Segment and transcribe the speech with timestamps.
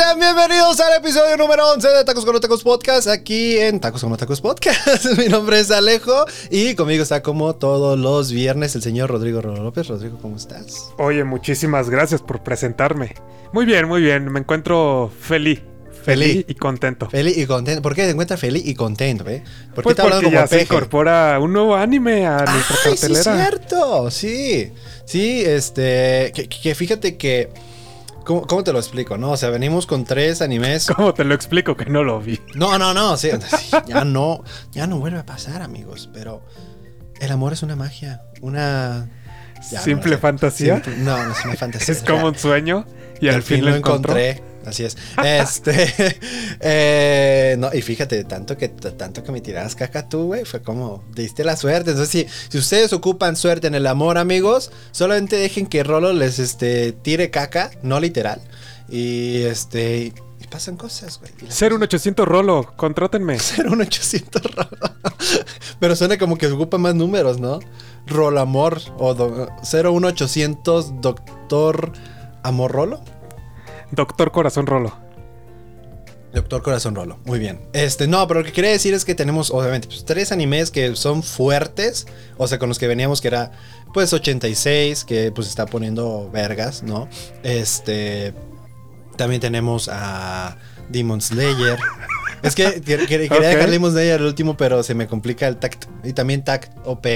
[0.00, 4.00] sean bienvenidos al episodio número 11 de Tacos con los Tacos Podcast, aquí en Tacos
[4.00, 5.04] con los Tacos Podcast.
[5.18, 9.88] Mi nombre es Alejo y conmigo está como todos los viernes el señor Rodrigo López.
[9.88, 10.90] Rodrigo, ¿cómo estás?
[10.96, 13.14] Oye, muchísimas gracias por presentarme.
[13.52, 15.60] Muy bien, muy bien, me encuentro feliz.
[16.02, 17.10] Feliz y contento.
[17.10, 17.82] Feliz y contento.
[17.82, 19.44] ¿Por qué te encuentras feliz y contento, eh?
[19.74, 23.22] ¿Por qué pues porque ya se incorpora un nuevo anime a nuestra Ay, cartelera.
[23.22, 24.10] Sí, cierto.
[24.10, 24.72] Sí.
[25.04, 26.32] Sí, este.
[26.32, 27.50] que fíjate que
[28.30, 29.18] ¿Cómo, te lo explico?
[29.18, 30.86] No, o sea, venimos con tres animes.
[30.86, 32.40] ¿Cómo te lo explico que no lo vi?
[32.54, 33.30] No, no, no, sí,
[33.86, 36.08] ya no, ya no vuelve a pasar, amigos.
[36.12, 36.44] Pero
[37.20, 39.08] el amor es una magia, una
[39.60, 40.80] simple fantasía.
[40.98, 41.92] no, no es una fantasía.
[41.94, 42.86] es como un sueño
[43.20, 44.42] y al, fin, lo encontré.
[44.66, 44.96] Así es.
[45.24, 46.18] Este.
[46.62, 51.02] Eh, no, y fíjate, tanto que, tanto que me tirabas caca tú, güey, fue como.
[51.14, 51.90] Diste la suerte.
[51.92, 56.38] Entonces, si, si ustedes ocupan suerte en el amor, amigos, solamente dejen que Rolo les
[56.38, 58.42] este, tire caca, no literal.
[58.90, 60.12] Y este.
[60.40, 61.32] Y pasan cosas, güey.
[61.50, 63.38] Ser un 800 Rolo, contrátenme.
[63.38, 64.94] Ser un 800 Rolo.
[65.78, 67.60] Pero suena como que ocupa más números, ¿no?
[68.06, 69.14] Rolo Amor o
[69.62, 71.92] 01800 Doctor
[72.42, 73.00] Amor Rolo.
[73.92, 74.92] Doctor Corazón Rolo.
[76.32, 77.60] Doctor Corazón Rolo, muy bien.
[77.72, 80.94] Este, no, pero lo que quería decir es que tenemos, obviamente, pues, tres animes que
[80.94, 82.06] son fuertes.
[82.36, 83.50] O sea, con los que veníamos, que era,
[83.92, 87.08] pues, 86, que pues está poniendo vergas, ¿no?
[87.42, 88.32] Este.
[89.16, 90.56] También tenemos a
[90.90, 91.78] Demon Slayer.
[92.42, 95.84] Es que quería dejar Demon Slayer el último, pero se me complica el tact.
[96.04, 97.06] Y también tact OP.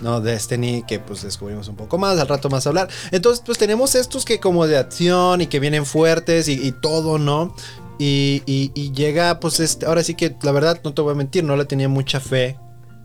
[0.00, 0.20] ¿no?
[0.20, 2.88] Destiny, que pues descubrimos un poco más, al rato más hablar.
[3.10, 7.54] Entonces, pues tenemos estos que como de acción y que vienen fuertes y, todo, ¿no?
[7.98, 11.44] Y, y, llega, pues este, ahora sí que la verdad, no te voy a mentir,
[11.44, 12.56] no le tenía mucha fe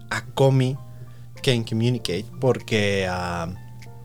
[0.10, 0.78] a Komi
[1.44, 3.54] Can Communicate, porque, uh,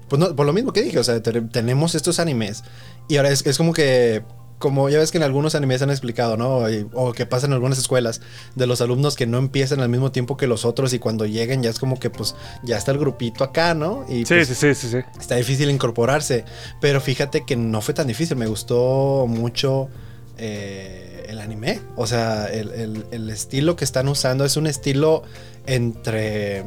[0.09, 2.65] pues no, por lo mismo que dije, o sea, tenemos estos animes
[3.09, 4.25] y ahora es, es como que
[4.61, 6.67] como ya ves que en algunos animes han explicado, ¿no?
[6.93, 8.21] o que pasa en algunas escuelas,
[8.55, 11.63] de los alumnos que no empiezan al mismo tiempo que los otros y cuando lleguen
[11.63, 14.05] ya es como que pues ya está el grupito acá, ¿no?
[14.07, 14.99] Y, sí, pues, sí, sí, sí, sí.
[15.19, 16.45] Está difícil incorporarse,
[16.79, 19.89] pero fíjate que no fue tan difícil, me gustó mucho
[20.37, 25.23] eh, el anime, o sea, el, el estilo que están usando es un estilo
[25.67, 26.65] entre...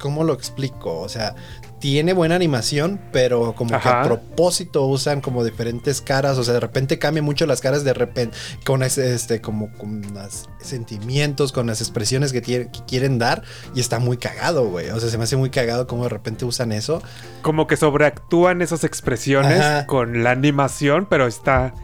[0.00, 1.00] ¿Cómo lo explico?
[1.00, 1.34] O sea,
[1.80, 6.60] tiene buena animación, pero como que a propósito usan como diferentes caras, o sea, de
[6.60, 11.66] repente cambian mucho las caras de repente con ese, este, como con los sentimientos, con
[11.66, 12.42] las expresiones que,
[12.86, 13.42] quieren dar
[13.74, 14.90] y está muy cagado, güey.
[14.90, 17.02] O sea, se me hace muy cagado como de repente usan eso.
[17.42, 21.74] Como que sobreactúan esas expresiones con la animación, pero está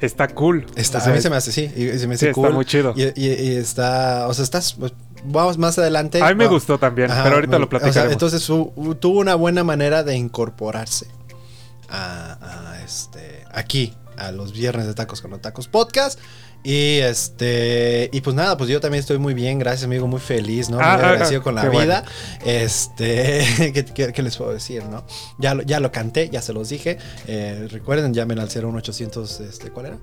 [0.00, 0.66] está cool.
[0.76, 2.46] Está, a mí se me hace, sí, y, se me hace cool.
[2.46, 2.94] Está muy chido.
[2.96, 4.76] Y, y, está, o sea, estás,
[5.24, 6.22] vamos más adelante.
[6.22, 8.12] A mí me gustó también, pero ahorita lo platicaremos.
[8.12, 11.06] entonces tuvo una buena manera de incorporarse
[11.88, 16.18] a, este aquí a los viernes de tacos con los tacos podcast.
[16.62, 20.68] Y este, y pues nada, pues yo también estoy muy bien, gracias amigo, muy feliz,
[20.68, 20.76] ¿no?
[20.76, 22.04] Muy ah, ah, agradecido con la vida.
[22.44, 25.06] Este, ¿qué, les puedo decir, no?
[25.38, 26.98] Ya, ya lo canté, ya se los dije.
[27.26, 29.98] Eh, recuerden, llamen al 01800, este, ¿cuál era?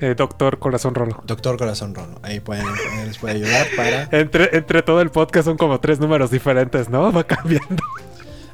[0.00, 1.22] Eh, doctor Corazón Rolo.
[1.24, 2.20] Doctor Corazón Rolo.
[2.22, 2.66] Ahí pueden,
[3.06, 4.08] les puede ayudar para.
[4.12, 7.12] entre, entre todo el podcast son como tres números diferentes, ¿no?
[7.12, 7.82] Va cambiando.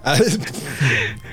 [0.06, 0.18] Ah,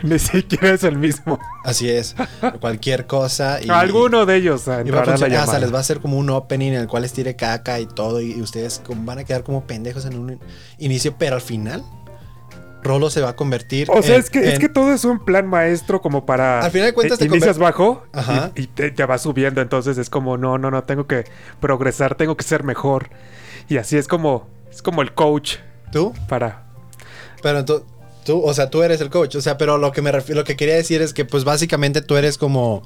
[0.03, 1.37] Ni siquiera es el mismo.
[1.65, 2.15] Así es.
[2.61, 3.59] Cualquier cosa.
[3.61, 4.63] Y, Alguno de ellos.
[4.85, 7.35] Y va a les va a hacer como un opening en el cual les tire
[7.35, 8.21] caca y todo.
[8.21, 10.39] Y, ustedes van a quedar como pendejos en un
[10.77, 11.83] inicio, pero al final
[12.83, 13.89] Rolo se va a convertir.
[13.91, 16.61] O sea, es, que, es que todo es un plan maestro como para.
[16.61, 18.03] Al final de cuentas, te inicias bajo
[18.55, 19.61] y, te, vas subiendo.
[19.61, 21.25] Entonces es como, no, no, no, tengo que
[21.59, 23.09] progresar, tengo que ser mejor.
[23.69, 25.57] Y así es como, es como el coach.
[25.91, 26.13] ¿Tú?
[26.27, 26.67] Para.
[27.43, 27.83] Pero tú,
[28.25, 29.35] tú, o sea, tú eres el coach.
[29.35, 32.01] O sea, pero lo que me refiero, lo que quería decir es que, pues básicamente
[32.01, 32.83] tú eres como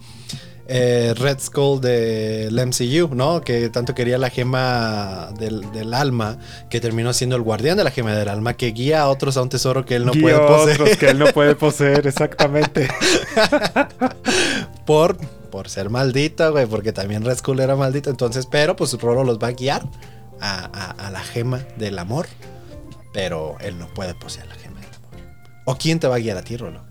[0.68, 3.42] eh, Red Skull del MCU, ¿no?
[3.42, 6.38] Que tanto quería la gema del, alma,
[6.70, 9.44] que terminó siendo el guardián de la gema del alma, que guía a otros a
[9.44, 10.82] un tesoro que él no puede poseer.
[10.82, 12.88] otros que él no puede poseer, exactamente.
[14.86, 15.18] por,
[15.52, 18.10] por ser maldito, güey, porque también Red Skull era maldito.
[18.10, 19.84] Entonces, pero pues Rolo los va a guiar
[20.42, 22.26] a, la gema del amor,
[23.14, 25.12] pero él no puede poseer la gema del amor.
[25.66, 26.84] ¿O quién te va a guiar a ti, Rolo?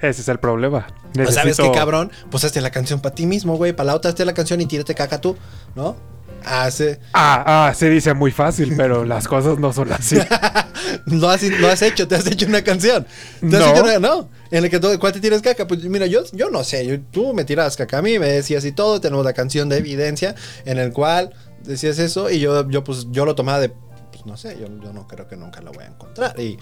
[0.00, 0.86] Ese es el problema.
[1.30, 2.10] ¿Sabes qué, cabrón?
[2.30, 3.72] Pues hazte la canción para ti mismo, güey.
[3.72, 5.36] Para la otra hazte la canción y tírate caca tú,
[5.74, 5.96] ¿no?
[6.44, 7.00] Hace...
[7.12, 10.16] Ah, ah, se dice muy fácil, pero las cosas no son así.
[11.06, 13.04] lo, has, lo has hecho, te has hecho una canción.
[13.40, 13.64] ¿Te no.
[13.64, 14.28] Has hecho no.
[14.52, 15.66] En el que tú, ¿cuál te tiras caca?
[15.66, 17.02] Pues mira, yo, yo no sé.
[17.10, 19.00] tú me tiras caca a mí, me decías y todo.
[19.00, 21.34] Tenemos la canción de evidencia en el cual
[21.64, 23.70] decías eso y yo, yo pues, yo lo tomaba de,
[24.12, 26.38] pues no sé, yo, yo no creo que nunca lo voy a encontrar.
[26.38, 26.58] Y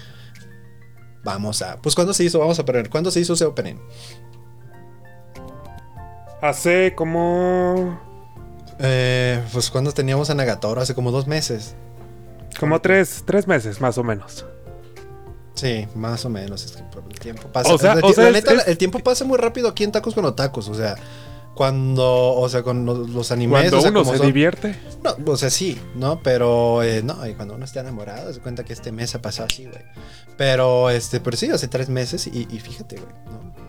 [1.25, 1.81] Vamos a.
[1.81, 2.39] Pues, ¿cuándo se hizo?
[2.39, 2.91] Vamos a poner.
[2.91, 3.77] ¿Cuándo se hizo ese opening?
[6.45, 7.99] Hace como.
[8.79, 11.75] Eh, pues cuando teníamos a Nagatoro, hace como dos meses.
[12.61, 14.45] Como tres, tres meses, más o menos.
[15.55, 16.63] Sí, más o menos.
[16.67, 17.73] Es que el tiempo pasa.
[17.73, 20.69] O sea, el, neta, el tiempo pasa muy rápido aquí en Tacos con Tacos.
[20.69, 20.97] O sea,
[21.55, 23.71] cuando, o sea, con los, animes.
[23.71, 24.77] Cuando uno se divierte.
[25.03, 26.21] No, o sea, sí, ¿no?
[26.23, 29.49] Pero, eh, no, y cuando uno está enamorado, se cuenta que este mes ha pasado
[29.51, 29.83] así, güey.
[30.37, 33.64] Pero, este, pero sí, hace tres meses y, fíjate, güey, ¿no?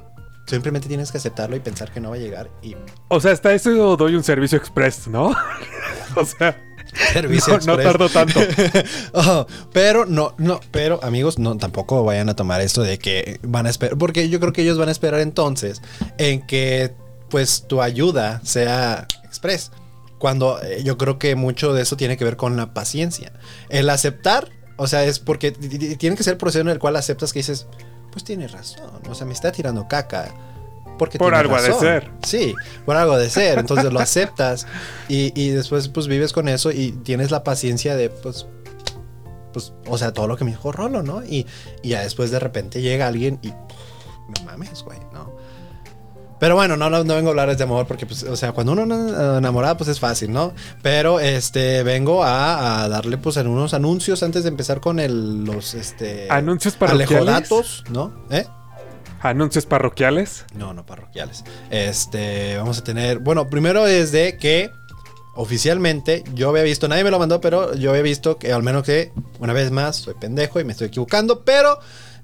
[0.46, 2.76] Simplemente tienes que aceptarlo y pensar que no va a llegar y...
[3.08, 5.34] O sea, hasta eso doy un servicio express, ¿no?
[6.16, 6.62] o sea...
[7.14, 8.40] Servicio no, no tardo tanto.
[9.14, 13.66] Oh, pero no, no, pero amigos, no tampoco vayan a tomar esto de que van
[13.66, 15.82] a esperar, porque yo creo que ellos van a esperar entonces
[16.18, 16.94] en que
[17.30, 19.72] pues tu ayuda sea express.
[20.20, 23.34] Cuando eh, yo creo que mucho de eso tiene que ver con la paciencia.
[23.70, 27.34] El aceptar, o sea, es porque tiene que ser el proceso en el cual aceptas
[27.34, 27.68] que dices,
[28.16, 30.34] pues tiene razón, o sea, me está tirando caca.
[30.98, 32.10] Porque por algo de ser.
[32.24, 33.60] Sí, por algo de ser.
[33.60, 34.66] Entonces lo aceptas
[35.10, 38.48] y, después pues vives con eso y tienes la paciencia de pues
[39.52, 41.26] pues, o sea, todo lo que me dijo Rolo, ¿no?
[41.26, 41.46] Y,
[41.84, 45.36] y ya después de repente llega alguien y, no mames, güey, ¿no?
[46.46, 48.84] Pero bueno, no, no, vengo a hablar de amor porque, pues, o sea, cuando uno
[48.84, 50.54] está enamorado, pues es fácil, ¿no?
[50.84, 55.74] Pero, este, vengo a, darle, pues, en unos anuncios antes de empezar con el, los,
[55.74, 56.28] este...
[56.30, 57.26] Anuncios parroquiales.
[57.26, 58.14] datos, ¿no?
[58.30, 58.46] ¿Eh?
[59.22, 60.46] ¿Anuncios parroquiales?
[60.54, 61.44] No, no parroquiales.
[61.72, 64.70] Este, vamos a tener, bueno, primero es de que
[65.34, 68.84] oficialmente yo había visto, nadie me lo mandó, pero yo había visto que al menos
[68.84, 71.80] que, una vez más, soy pendejo y me estoy equivocando, pero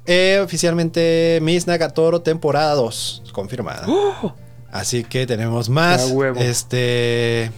[0.06, 3.86] eh, oficialmente Miss Nagatoro temporada 2 confirmada.
[3.88, 4.34] ¡Oh!
[4.72, 7.52] Así que tenemos más este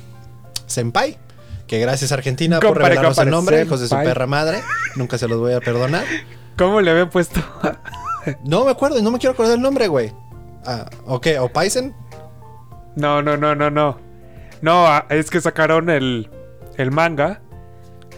[0.66, 1.20] Senpai,
[1.68, 4.62] que gracias Argentina por revelarnos el nombre, hijos de su perra madre.
[4.96, 6.06] Nunca se los voy a perdonar.
[6.58, 7.40] ¿Cómo le habían puesto?
[8.44, 10.12] no me acuerdo, no me quiero acordar el nombre, güey.
[10.66, 11.96] Ah, ok, ¿o Paisen?
[12.96, 14.00] No, no, no, no, no.
[14.62, 16.30] No, ah, es que sacaron el,
[16.78, 17.42] el manga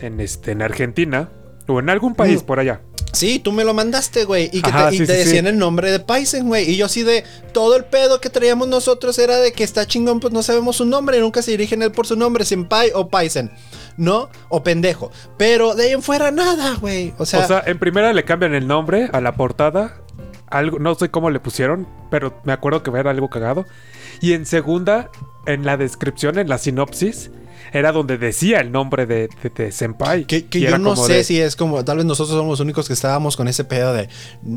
[0.01, 1.29] en, este, en Argentina
[1.67, 2.45] o en algún país mm.
[2.45, 2.81] por allá.
[3.15, 4.49] Sí, tú me lo mandaste, güey.
[4.51, 6.69] Y, que te, decían el nombre de Paisen, güey.
[6.69, 7.23] Y yo así de.
[7.53, 10.85] Todo el pedo que traíamos nosotros era de que está chingón, pues no sabemos su
[10.85, 11.19] nombre.
[11.21, 13.51] Nunca se dirigen él por su nombre, Senpai o Paisen.
[13.95, 14.29] ¿No?
[14.49, 15.11] O pendejo.
[15.37, 17.13] Pero de ahí en fuera nada, güey.
[17.17, 17.39] O sea.
[17.39, 20.01] O sea, en primera le cambian el nombre a la portada.
[20.47, 23.65] Algo, no sé cómo le pusieron, pero me acuerdo que era algo cagado.
[24.21, 25.09] Y en segunda,
[25.45, 27.31] en la descripción, en la sinopsis
[27.79, 30.23] era donde decía el nombre de, de, Senpai.
[30.23, 33.35] Que, yo no sé si es como, tal vez nosotros somos los únicos que estábamos
[33.35, 34.07] con ese pedo de,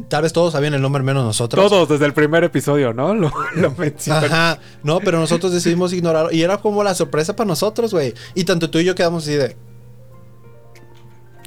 [0.09, 1.69] tal vez todos sabían el nombre menos nosotros.
[1.69, 3.15] Todos, desde el primer episodio, ¿no?
[3.15, 3.75] Lo, lo
[4.11, 6.31] Ajá, no, pero nosotros decidimos ignorarlo.
[6.31, 8.15] Y era como la sorpresa para nosotros, güey.
[8.35, 9.57] Y tanto tú y yo quedamos así de...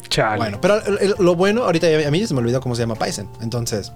[0.10, 0.38] Chale.
[0.38, 0.82] Bueno, pero
[1.20, 3.30] lo bueno, ahorita a mí se me olvidó cómo se llama Paisen.
[3.42, 3.94] Entonces...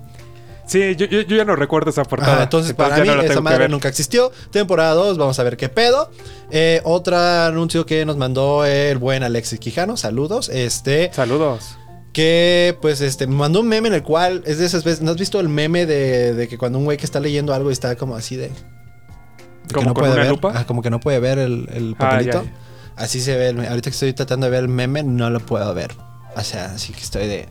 [0.65, 2.43] Sí, yo, ya no recuerdo esa portada.
[2.43, 4.31] entonces, para mí esa madre nunca existió.
[4.51, 6.09] Temporada 2, vamos a ver qué pedo.
[6.49, 9.95] Eh, otro anuncio que nos mandó el buen Alexis Quijano.
[9.95, 10.49] Saludos.
[10.49, 11.11] Este.
[11.13, 11.77] Saludos.
[12.13, 15.01] Que pues este me mandó un meme en el cual es de esas veces.
[15.01, 17.95] ¿No has visto el meme de, que cuando un güey que está leyendo algo está
[17.95, 18.51] como así de.
[19.73, 20.53] como no con puede ver, lupa.
[20.55, 22.43] Ah, como que no puede ver el, el ah, papelito.
[22.95, 23.67] Así se ve.
[23.67, 25.93] ahorita que estoy tratando de ver el meme, no lo puedo ver.
[26.35, 27.49] O sea, así que estoy de.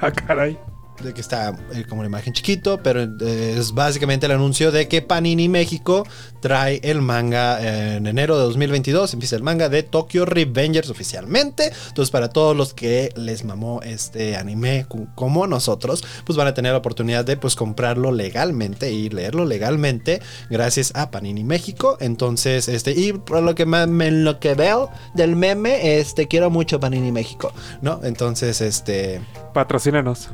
[0.00, 0.56] Ah, caray
[1.02, 4.88] de que está eh, como una imagen chiquito, pero eh, es básicamente el anuncio de
[4.88, 6.06] que Panini México
[6.40, 9.14] trae el manga en enero de 2022.
[9.14, 11.72] Empieza el manga de Tokyo Revengers oficialmente.
[11.88, 16.72] Entonces, para todos los que les mamó este anime como nosotros, pues van a tener
[16.72, 20.20] la oportunidad de pues comprarlo legalmente y leerlo legalmente
[20.50, 21.96] gracias a Panini México.
[22.00, 26.50] Entonces, este, y por lo que más me, lo que veo del meme, este, quiero
[26.50, 28.00] mucho Panini México, ¿no?
[28.04, 29.20] Entonces, este.
[29.52, 30.28] Patrocínanos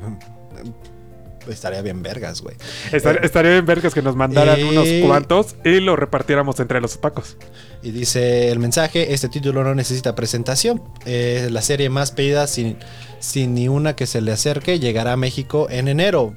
[1.49, 2.57] estaría bien vergas, güey.
[2.93, 7.37] estaría bien vergas que nos mandaran unos cuantos y lo repartiéramos entre los opacos.
[7.83, 10.83] Y dice el mensaje, este título no necesita presentación.
[11.07, 12.77] Es la serie más pedida sin,
[13.19, 14.79] sin ni una que se le acerque.
[14.79, 16.35] Llegará a México en enero.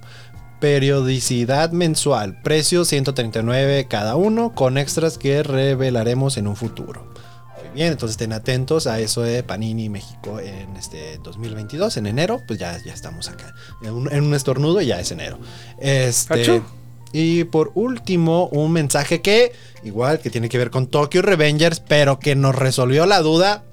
[0.60, 2.42] Periodicidad mensual.
[2.42, 7.13] Precio 139 cada uno con extras que revelaremos en un futuro
[7.74, 12.60] bien, entonces estén atentos a eso de Panini México en este 2022, en enero, pues
[12.60, 13.54] ya, ya estamos acá.
[13.82, 15.40] En un, estornudo ya es enero.
[15.80, 16.62] Este,
[17.12, 19.52] y por último, un mensaje que,
[19.84, 23.64] igual, que tiene que ver con Tokyo Revengers, pero que nos resolvió la duda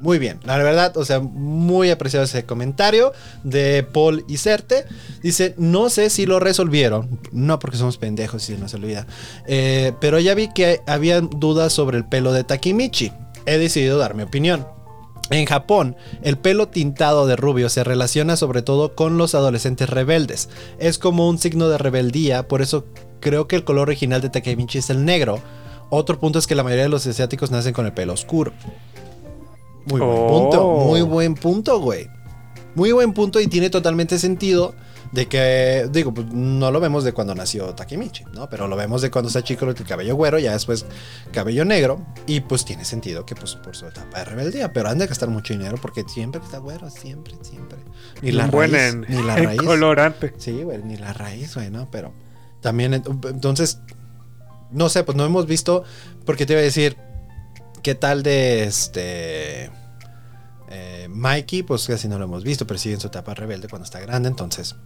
[0.00, 3.12] muy bien, la verdad, o sea, muy apreciado ese comentario
[3.44, 4.84] de Paul Iserte.
[5.22, 9.06] Dice, no sé si lo resolvieron, no porque somos pendejos y se nos olvida,
[9.46, 13.12] eh, pero ya vi que había dudas sobre el pelo de Takimichi.
[13.46, 14.66] He decidido dar mi opinión.
[15.30, 20.48] En Japón, el pelo tintado de rubio se relaciona sobre todo con los adolescentes rebeldes.
[20.78, 22.84] Es como un signo de rebeldía, por eso
[23.20, 25.40] creo que el color original de Takemichi es el negro.
[25.88, 28.52] Otro punto es que la mayoría de los asiáticos nacen con el pelo oscuro.
[29.86, 30.28] Muy buen Oh.
[30.28, 32.08] punto, muy buen punto, güey.
[32.74, 34.74] Muy buen punto y tiene totalmente sentido
[35.10, 38.48] de que, digo, pues no lo vemos de cuando nació Takemichi, ¿no?
[38.48, 40.86] Pero lo vemos de cuando está chico el cabello güero, ya después
[41.32, 44.98] cabello negro, y pues tiene sentido que pues por su etapa de rebeldía, pero han
[44.98, 47.78] de gastar mucho dinero porque siempre está güero, siempre, siempre.
[48.22, 49.62] Ni la buen raíz, en, ni la en raíz.
[49.62, 50.32] colorante.
[50.38, 51.88] Sí, güey, ni la raíz, güey, ¿no?
[51.90, 52.12] Pero
[52.60, 53.80] también, ent- entonces,
[54.70, 55.82] no sé, pues no hemos visto,
[56.24, 56.96] porque te iba a decir,
[57.82, 59.70] ¿qué tal de este...
[60.68, 63.84] eh, Mikey, pues casi no lo hemos visto, pero sigue en su etapa rebelde cuando
[63.84, 64.76] está grande, entonces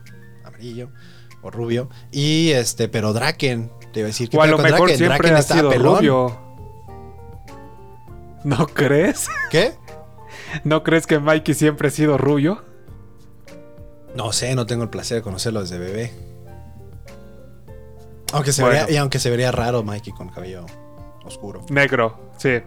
[0.44, 0.90] amarillo
[1.42, 1.88] o rubio.
[2.10, 5.42] Y este, pero Draken, te iba a decir que O a lo mejor siempre ha
[5.42, 6.40] sido rubio.
[8.44, 9.28] ¿No crees?
[9.50, 9.72] ¿Qué?
[10.64, 12.62] ¿No crees que Mikey siempre ha sido rubio?
[14.14, 16.12] No sé, no tengo el placer de conocerlo desde bebé.
[18.32, 18.78] Aunque se Bueno.
[18.80, 20.66] vería, y aunque se vería raro Mikey con cabello
[21.24, 21.64] oscuro.
[21.70, 22.60] Negro, sí.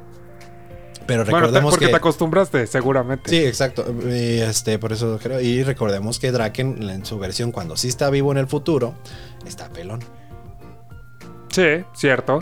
[1.07, 1.91] Pero Bueno, recordemos porque que.
[1.91, 3.29] te acostumbraste, seguramente.
[3.29, 3.85] Sí, exacto.
[4.05, 5.39] Y este, por eso creo.
[5.41, 8.93] Y recordemos que Draken, en su versión, cuando sí está vivo en el futuro,
[9.45, 10.01] está pelón.
[11.49, 12.39] Sí, cierto.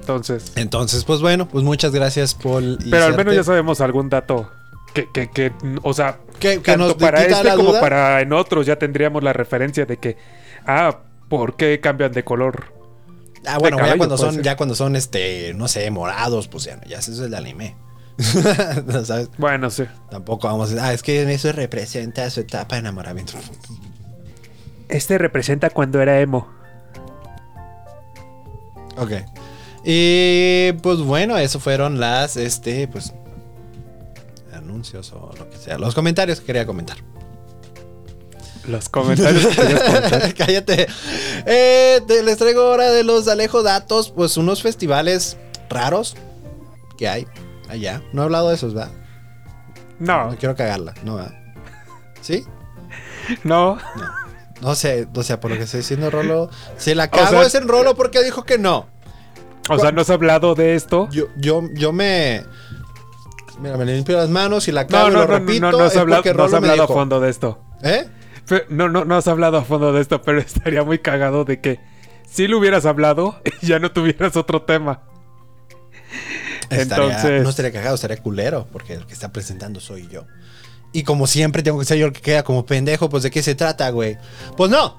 [0.00, 0.52] Entonces.
[0.56, 2.78] Entonces, pues bueno, pues muchas gracias, Paul.
[2.84, 4.50] y Pero al menos ya sabemos algún dato.
[4.92, 7.80] Que, que, que, o sea, Que, tanto nos para este como duda.
[7.80, 10.16] para en otros ya tendríamos la referencia de que,
[10.66, 12.73] ah, ¿por qué cambian de color?
[13.46, 14.42] Ah, bueno, ya cuando son, ser.
[14.42, 17.76] ya cuando son, este, no sé, morados, pues ya, ya eso es el anime.
[19.04, 19.30] ¿Sabes?
[19.38, 19.84] Bueno, sí.
[20.10, 23.34] Tampoco vamos a decir, ah, es que eso representa su etapa de enamoramiento.
[24.86, 26.46] Este representa cuando era emo.
[28.98, 29.12] Ok.
[29.82, 33.14] Y pues bueno, eso fueron las, este, pues,
[34.52, 35.78] anuncios o lo que sea.
[35.78, 36.98] Los comentarios que quería comentar.
[38.68, 40.34] Los comentarios que.
[40.38, 40.86] Cállate.
[41.46, 45.36] Eh, te- les traigo ahora de los Alejo Datos, pues unos festivales
[45.68, 46.16] raros
[46.96, 47.26] que hay
[47.68, 48.02] allá.
[48.12, 48.92] No he hablado de esos, ¿verdad?
[49.98, 51.16] No, No quiero cagarla, ¿no?
[51.16, 51.34] ¿verdad?
[52.20, 52.44] ¿Sí?
[53.42, 53.78] no.
[54.60, 56.48] No sé, o sea, por lo que estoy diciendo, Rolo.
[56.78, 58.88] Si la O cago sea- es en Rolo porque dijo que no.
[59.68, 61.08] O sea, ¿no has hablado de esto?
[61.10, 62.44] Yo, yo, yo me.
[63.60, 65.60] Mira, me limpio las manos y la No, cago y no, lo no, no, repito.
[65.60, 67.60] no, no has es hablado, no has hablado a fondo de esto.
[67.82, 68.06] ¿Eh?
[68.68, 71.80] No, no, no has hablado a fondo de esto, pero estaría muy cagado de que
[72.30, 75.02] si lo hubieras hablado, ya no tuvieras otro tema.
[76.70, 80.24] Estaría- Entonces- no estaría cagado, estaría culero, porque el que está presentando soy yo.
[80.92, 83.42] Y como siempre tengo que ser yo el que queda como pendejo, pues de qué
[83.42, 84.16] se trata, güey.
[84.56, 84.98] Pues no.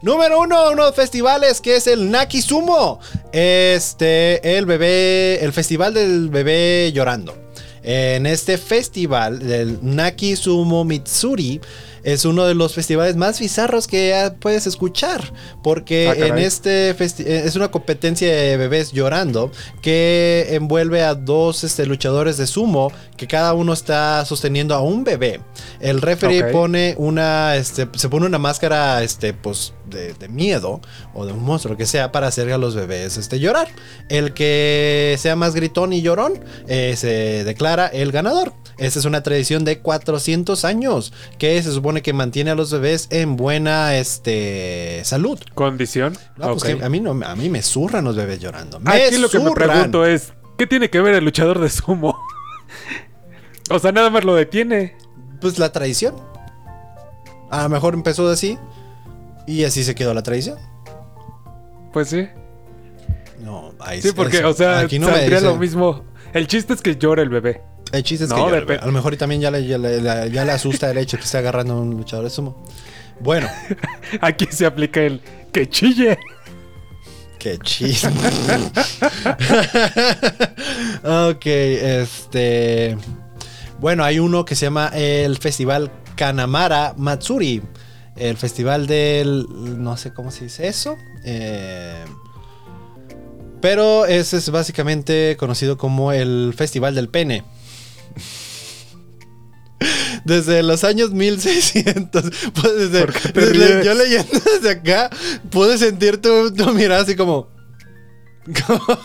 [0.00, 3.00] Número uno, uno de los festivales que es el Naki Sumo.
[3.32, 7.36] Este, el bebé, el festival del bebé llorando.
[7.84, 11.60] En este festival del Naki Sumo Mitsuri
[12.04, 15.32] es uno de los festivales más bizarros que puedes escuchar.
[15.62, 21.64] Porque Ah, en este eh, es una competencia de bebés llorando que envuelve a dos
[21.64, 25.40] este, luchadores de sumo que cada uno está sosteniendo a un bebé.
[25.80, 30.80] El referee pone una, este, se pone una máscara, este, pues, de, de miedo
[31.14, 33.68] o de un monstruo que sea para hacer a los bebés, este, llorar.
[34.08, 38.52] El que sea más gritón y llorón eh, se declara el ganador.
[38.78, 43.06] Esta es una tradición de 400 años que se supone que mantiene a los bebés
[43.10, 45.38] en buena, este, salud.
[45.54, 46.16] ¿Condición?
[46.36, 48.80] No, pues que a mí no, a mí me zurran los bebés llorando.
[48.80, 52.18] Me Aquí lo que me pregunto es, ¿qué tiene que ver el luchador de sumo?
[53.70, 54.96] o sea, nada más lo detiene.
[55.40, 56.14] Pues la tradición.
[57.50, 58.58] A lo mejor empezó así
[59.46, 60.58] y así se quedó la tradición.
[61.92, 62.26] Pues sí.
[63.40, 66.04] No, ahí Sí, porque, eso- o sea, aquí no saldría lo mismo.
[66.32, 67.60] El chiste es que llora el bebé.
[67.92, 70.00] El chiste es No, que llora, a lo mejor y también ya le, ya le-
[70.00, 72.64] ya- ya le asusta el hecho que esté agarrando a un luchador de sumo.
[73.20, 73.48] Bueno,
[74.20, 75.20] Aquí se aplica el
[75.52, 76.18] que chille.
[77.38, 78.08] qué chiste.
[81.04, 82.96] ok, este.
[83.80, 87.62] Bueno, hay uno que se llama el Festival Kanamara Matsuri.
[88.16, 89.46] El festival del.
[89.82, 90.96] No sé cómo se dice eso.
[91.24, 92.04] Eh,
[93.60, 97.44] pero ese es básicamente conocido como el Festival del Pene.
[100.24, 102.22] Desde los años 1600.
[102.54, 105.10] pues, desde- yo leyendo desde acá,
[105.50, 107.48] pude sentir tu, tu mirada así como.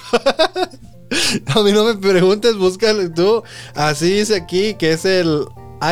[1.47, 3.41] A mí no me preguntes, búscalo tú.
[3.73, 5.45] Así dice aquí que es el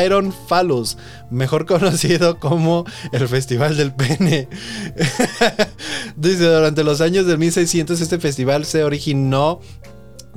[0.03, 0.97] Iron Phallus,
[1.29, 4.47] mejor conocido como el Festival del Pene.
[6.15, 9.59] dice, durante los años del 1600 este festival se originó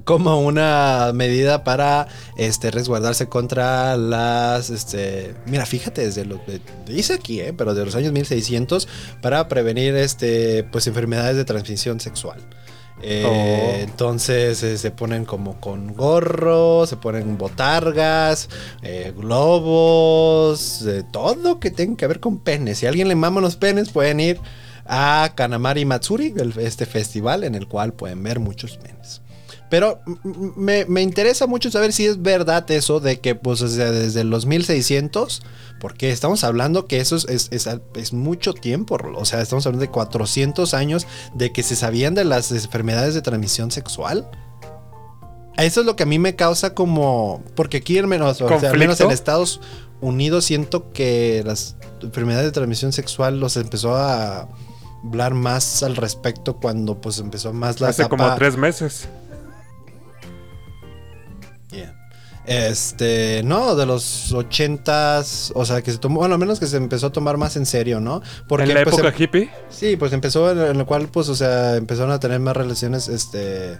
[0.04, 7.14] como una medida para este, resguardarse contra las, este, mira, fíjate, desde lo de- dice
[7.14, 8.86] aquí, eh, pero de los años 1600
[9.20, 12.40] para prevenir, este, pues enfermedades de transmisión sexual.
[13.00, 13.72] Oh.
[13.78, 18.48] Entonces eh, se ponen como con gorros, se ponen botargas,
[18.82, 22.78] eh, globos, todo que tenga que ver con penes.
[22.78, 24.40] Si a alguien le maman los penes, pueden ir
[24.84, 29.20] a Kanamari Matsuri, este festival en el cual pueden ver muchos penes.
[29.70, 30.00] Pero
[30.56, 34.46] me, me interesa mucho saber si es verdad eso de que pues sea, desde los
[34.46, 35.42] 1600,
[35.80, 39.82] porque estamos hablando que eso es, es- es- es mucho tiempo, o sea, estamos hablando
[39.82, 44.26] de 400 años de que se sabían de las enfermedades de transmisión sexual.
[45.56, 48.70] Eso es lo que a mí me causa como, porque aquí al menos, o sea,
[48.70, 49.10] al menos en.
[49.10, 49.60] Estados
[50.00, 54.48] Unidos siento que las enfermedades de transmisión sexual los empezó a
[55.04, 59.08] hablar más al respecto cuando pues empezó más la Hace etapa- como tres meses.
[62.50, 66.78] Este, no, de los ochentas, o sea, que se tomó, bueno, al menos que se
[66.78, 68.22] empezó a tomar más en serio, ¿no?
[68.50, 69.50] en la pues, época em- hippie.
[69.68, 73.08] sí, pues empezó en, en lo cual, pues, o sea, empezaron a tener más relaciones,
[73.08, 73.78] este,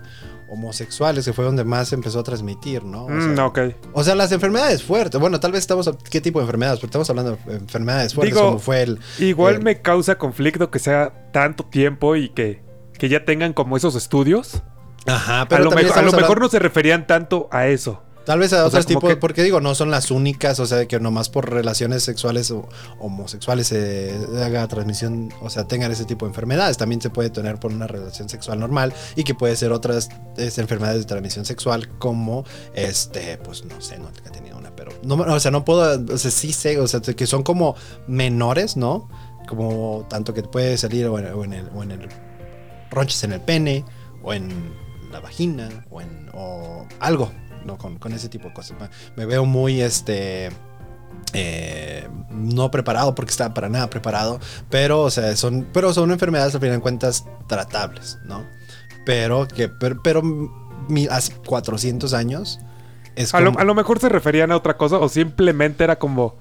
[0.50, 3.04] homosexuales, que fue donde más se empezó a transmitir, ¿no?
[3.04, 3.58] O, Mm, sea, ok.
[3.94, 6.78] o sea, las enfermedades fuertes, bueno, tal vez estamos, ¿qué tipo de enfermedades?
[6.80, 8.98] Pero estamos hablando de enfermedades fuertes, Digo, como fue el...
[9.18, 12.62] Igual me causa conflicto que sea tanto tiempo y que,
[12.98, 14.62] que ya tengan como esos estudios.
[15.06, 18.02] Ajá, a pero lo, a lo mejor no se referían tanto a eso.
[18.28, 21.00] Tal vez a otros tipos, que- porque digo, no son las únicas, o sea, que
[21.00, 22.68] nomás por relaciones sexuales o
[22.98, 26.76] homosexuales se haga transmisión, o sea, tengan ese tipo de enfermedades.
[26.76, 30.98] También se puede tener por una relación sexual normal y que puede ser otras enfermedades
[31.00, 32.44] de transmisión sexual como,
[32.74, 36.18] este, pues no sé, no he tenido una, pero, no, o sea, no puedo, o
[36.18, 37.76] sea, sí sé, o sea, que son como
[38.08, 39.08] menores, ¿no?
[39.48, 42.08] Como tanto que puede salir o en, o en el, o en el
[42.90, 43.86] ronches en el pene
[44.22, 44.50] o en
[45.10, 47.32] la vagina o en o algo
[47.68, 48.76] no con, con ese tipo de cosas
[49.16, 50.50] me, veo muy este
[51.34, 56.54] eh, no preparado porque estaba para nada preparado pero o sea son pero son enfermedades
[56.54, 58.44] al final de cuentas tratables no
[59.04, 60.22] pero que pero, pero
[60.88, 62.58] mi- hace 400 años
[63.14, 65.98] es A lo, como- a lo mejor se referían a otra cosa o simplemente era
[65.98, 66.36] como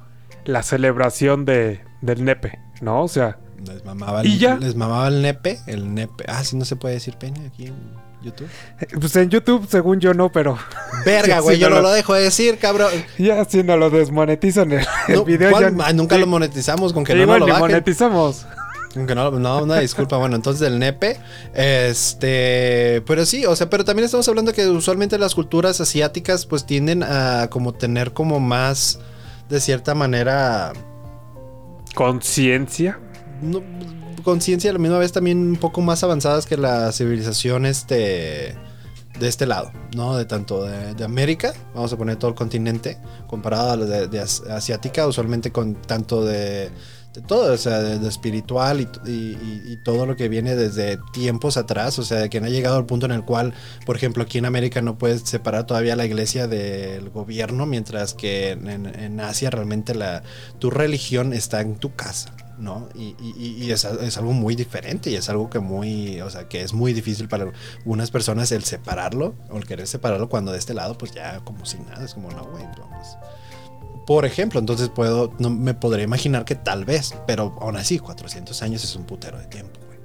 [0.45, 3.03] la celebración de, del nepe, ¿no?
[3.03, 4.55] O sea, les mamaba el, ¿Y ya?
[4.57, 7.75] les mamaba el nepe el nepe ah sí no se puede decir pene aquí en
[8.21, 8.47] YouTube
[8.99, 10.57] pues en YouTube según yo no, pero
[11.05, 13.63] verga Sí, güey sí, yo no no lo- lo dejo de decir cabrón ya si
[13.63, 15.71] no lo desmonetizan el, el No, video ya...
[15.83, 17.67] Ah, nunca sí, lo monetizamos con que no, igual nos lo bajen.
[17.69, 18.45] monetizamos.
[18.95, 20.17] Aunque no, no, una disculpa.
[20.17, 21.19] Bueno, entonces del nepe.
[21.53, 23.03] Este.
[23.05, 27.03] Pero sí, o sea, pero también estamos hablando que usualmente las culturas asiáticas, pues tienden
[27.03, 28.97] a como tener como más.
[29.49, 30.73] De cierta manera.
[31.93, 32.99] Conciencia.
[33.41, 33.61] no,
[34.23, 38.55] conciencia a la misma vez también un poco más avanzadas que la civilización este
[39.19, 40.15] de este lado, ¿no?
[40.15, 44.19] De tanto de, América, vamos a poner todo el continente, comparado a la de, de
[44.19, 46.69] as- asiática, usualmente con tanto de,
[47.25, 52.19] todo, o sea, de, espiritual y, todo lo que viene desde tiempos atrás, o sea,
[52.19, 53.53] de que no ha llegado al punto en el cual,
[53.85, 58.51] por ejemplo, aquí en América no puedes separar todavía la iglesia del gobierno, mientras que
[58.51, 60.23] en, en Asia realmente la,
[60.59, 62.33] tu religión está en tu casa.
[62.57, 62.89] ¿No?
[62.95, 66.73] Y, y- es, algo muy diferente y es algo que muy, o sea, que es
[66.73, 67.51] muy difícil para
[67.85, 71.65] unas personas el separarlo o el querer separarlo cuando de este lado, pues ya como
[71.65, 73.17] si nada, es como, no, güey, no, pues.
[74.05, 78.61] Por ejemplo, entonces puedo, no me podría imaginar que tal vez, pero aún así, 400
[78.61, 79.99] años es un putero de tiempo, güey.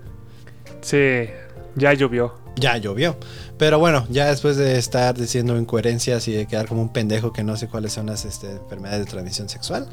[0.81, 1.31] Sí,
[1.77, 2.35] ya llovió.
[2.57, 3.17] Ya llovió.
[3.63, 7.45] Pero bueno, ya después de estar diciendo incoherencias y de quedar como un pendejo que
[7.45, 9.87] no sé cuáles son las este, enfermedades de transmisión sexual,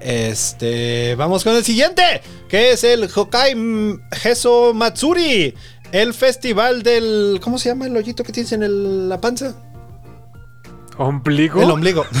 [0.00, 3.54] este, vamos con el siguiente, que es el Hokai
[4.24, 5.54] Heso Matsuri,
[5.92, 9.54] el festival del, ¿cómo se llama el hoyito que tienes en el- la panza?
[10.96, 11.60] ¿Ombligo?
[11.60, 12.06] El ombligo.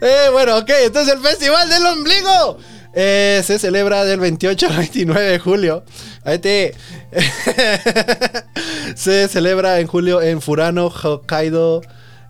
[0.00, 2.58] Eh, bueno, ok, entonces el Festival del Ombligo
[2.96, 5.84] eh, se celebra del 28 al 29 de julio.
[6.24, 6.74] Ahí te-
[8.94, 11.82] se celebra en julio en Furano, Hokkaido.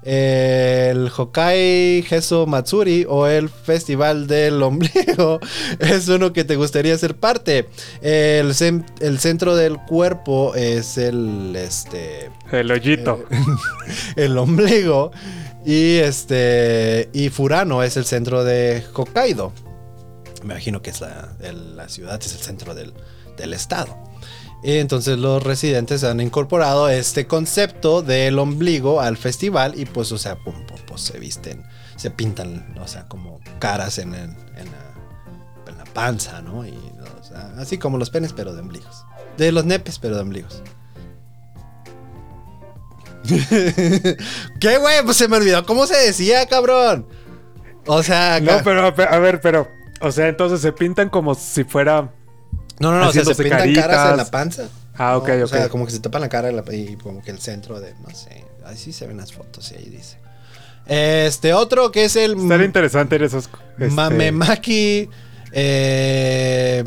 [0.08, 5.40] eh, El Hokkai Heso Matsuri o el Festival del Ombligo
[5.80, 7.68] es uno que te gustaría ser parte.
[8.02, 8.52] El,
[9.00, 13.24] el centro del cuerpo es el este El hoyito.
[14.16, 15.10] el ombligo.
[15.64, 17.08] Y este.
[17.12, 19.52] Y Furano es el centro de Hokkaido.
[20.46, 22.94] Me imagino que es la, el- la ciudad, es el centro del,
[23.36, 23.96] del estado.
[24.62, 29.78] Y entonces los residentes han incorporado este concepto del ombligo al festival.
[29.78, 31.62] Y pues, o sea, pum, pum, pues se visten,
[31.96, 36.66] se pintan, o sea, como caras en, el- en la, en la panza, ¿no?
[36.66, 39.04] Y, o sea, así como los penes, pero de ombligos.
[39.36, 40.62] De los nepes, pero de ombligos.
[44.60, 45.02] ¿Qué, güey?
[45.04, 47.06] Pues se me olvidó cómo se decía, cabrón.
[47.86, 49.68] O sea, No, pero a ver, pero.
[50.00, 52.12] O sea, entonces se pintan como si fuera.
[52.78, 54.68] No, no, no, o sea, se pintan caras en la panza.
[54.94, 55.34] Ah, ok, ¿no?
[55.34, 55.50] O ok.
[55.50, 58.44] sea, como que se tapan la cara y como que el centro de, no sé,
[58.64, 60.18] así se ven las fotos y ahí dice.
[60.86, 63.50] Este otro que es el Estaría interesante en esos.
[63.78, 65.08] este, Mamemaki
[65.52, 66.84] eh,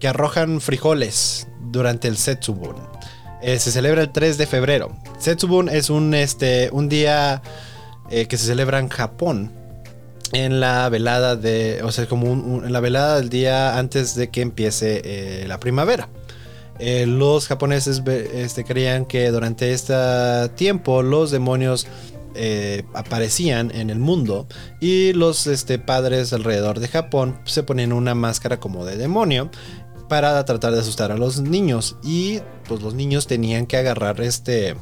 [0.00, 2.76] que arrojan frijoles durante el Setsubun.
[3.42, 4.96] Eh, se celebra el 3 de febrero.
[5.18, 7.42] Setsubun es un, este, un día
[8.10, 9.52] eh, que se celebra en Japón.
[10.32, 11.80] En la velada de.
[11.84, 15.60] O sea, como un- en la velada del día antes de que empiece eh, la
[15.60, 16.08] primavera.
[16.80, 19.94] Eh, los japoneses este, creían que durante este
[20.56, 21.86] tiempo los demonios
[22.34, 24.48] eh, aparecían en el mundo
[24.80, 29.52] y los este, padres alrededor de Japón se ponían una máscara como de demonio
[30.08, 34.74] para tratar de asustar a los niños y pues los niños tenían que agarrar este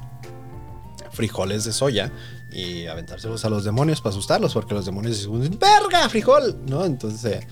[1.10, 2.10] frijoles de soya
[2.52, 7.44] y aventárselos a los demonios para asustarlos porque los demonios dicen verga frijol no entonces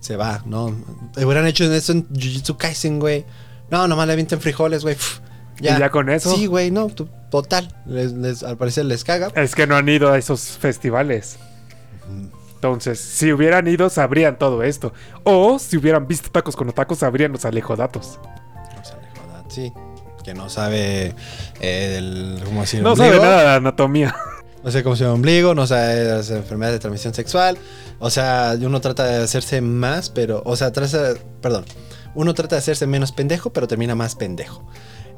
[0.00, 0.74] se va no
[1.16, 3.24] hubieran hecho eso en Jujutsu Kaisen güey
[3.70, 5.20] no nomás le avientan frijoles güey Pf,
[5.60, 6.34] ¿Y ya con eso?
[6.34, 6.88] sí güey no
[7.30, 11.36] total les- les- al parecer les caga Es que no han ido a esos festivales.
[12.54, 14.92] Entonces, si hubieran ido, sabrían todo esto.
[15.24, 18.18] O si hubieran visto tacos con tacos, sabrían los alejodatos.
[18.22, 19.72] Le joda, sí.
[20.24, 21.14] Que no sabe
[21.60, 22.82] eh, del, ¿cómo decir?
[22.82, 24.14] No sabe nada de anatomía.
[24.66, 27.56] No sé cómo se llama ombligo, no de las enfermedades de transmisión sexual.
[28.00, 30.42] O sea, uno trata de hacerse más, pero.
[30.44, 31.64] O sea, trata, perdón.
[32.16, 34.68] Uno trata de hacerse menos pendejo, pero termina más pendejo.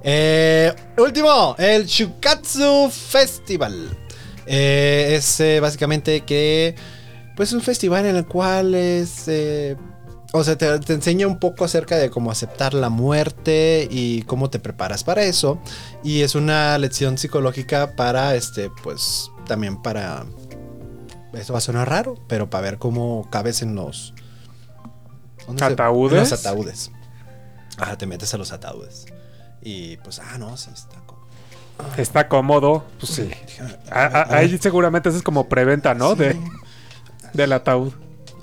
[0.02, 3.96] Eh, último, el Shukatsu Festival.
[4.44, 6.74] Eh, es eh, básicamente que.
[7.34, 9.28] Pues un festival en el cual es.
[9.28, 9.78] eh,
[10.32, 14.58] o sea, te enseña un poco acerca de cómo aceptar la muerte y cómo te
[14.58, 15.58] preparas para eso.
[16.04, 20.24] Y es una lección psicológica para, este, pues, también para...
[21.32, 24.14] Esto va a sonar raro, pero para ver cómo cabes en los...
[25.46, 26.12] ¿dónde se- ¿Ataúdes?
[26.12, 26.90] En los ataúdes.
[27.78, 29.06] Ajá, te metes a los ataúdes.
[29.60, 31.18] Y pues, ah, no, sí, está como...
[31.96, 32.84] Está cómodo.
[33.00, 33.30] Pues sí.
[33.90, 36.12] A- a- ahí seguramente eso es como preventa, ¿no?
[36.12, 36.18] Sí.
[36.20, 36.36] De,
[37.34, 37.92] del ataúd.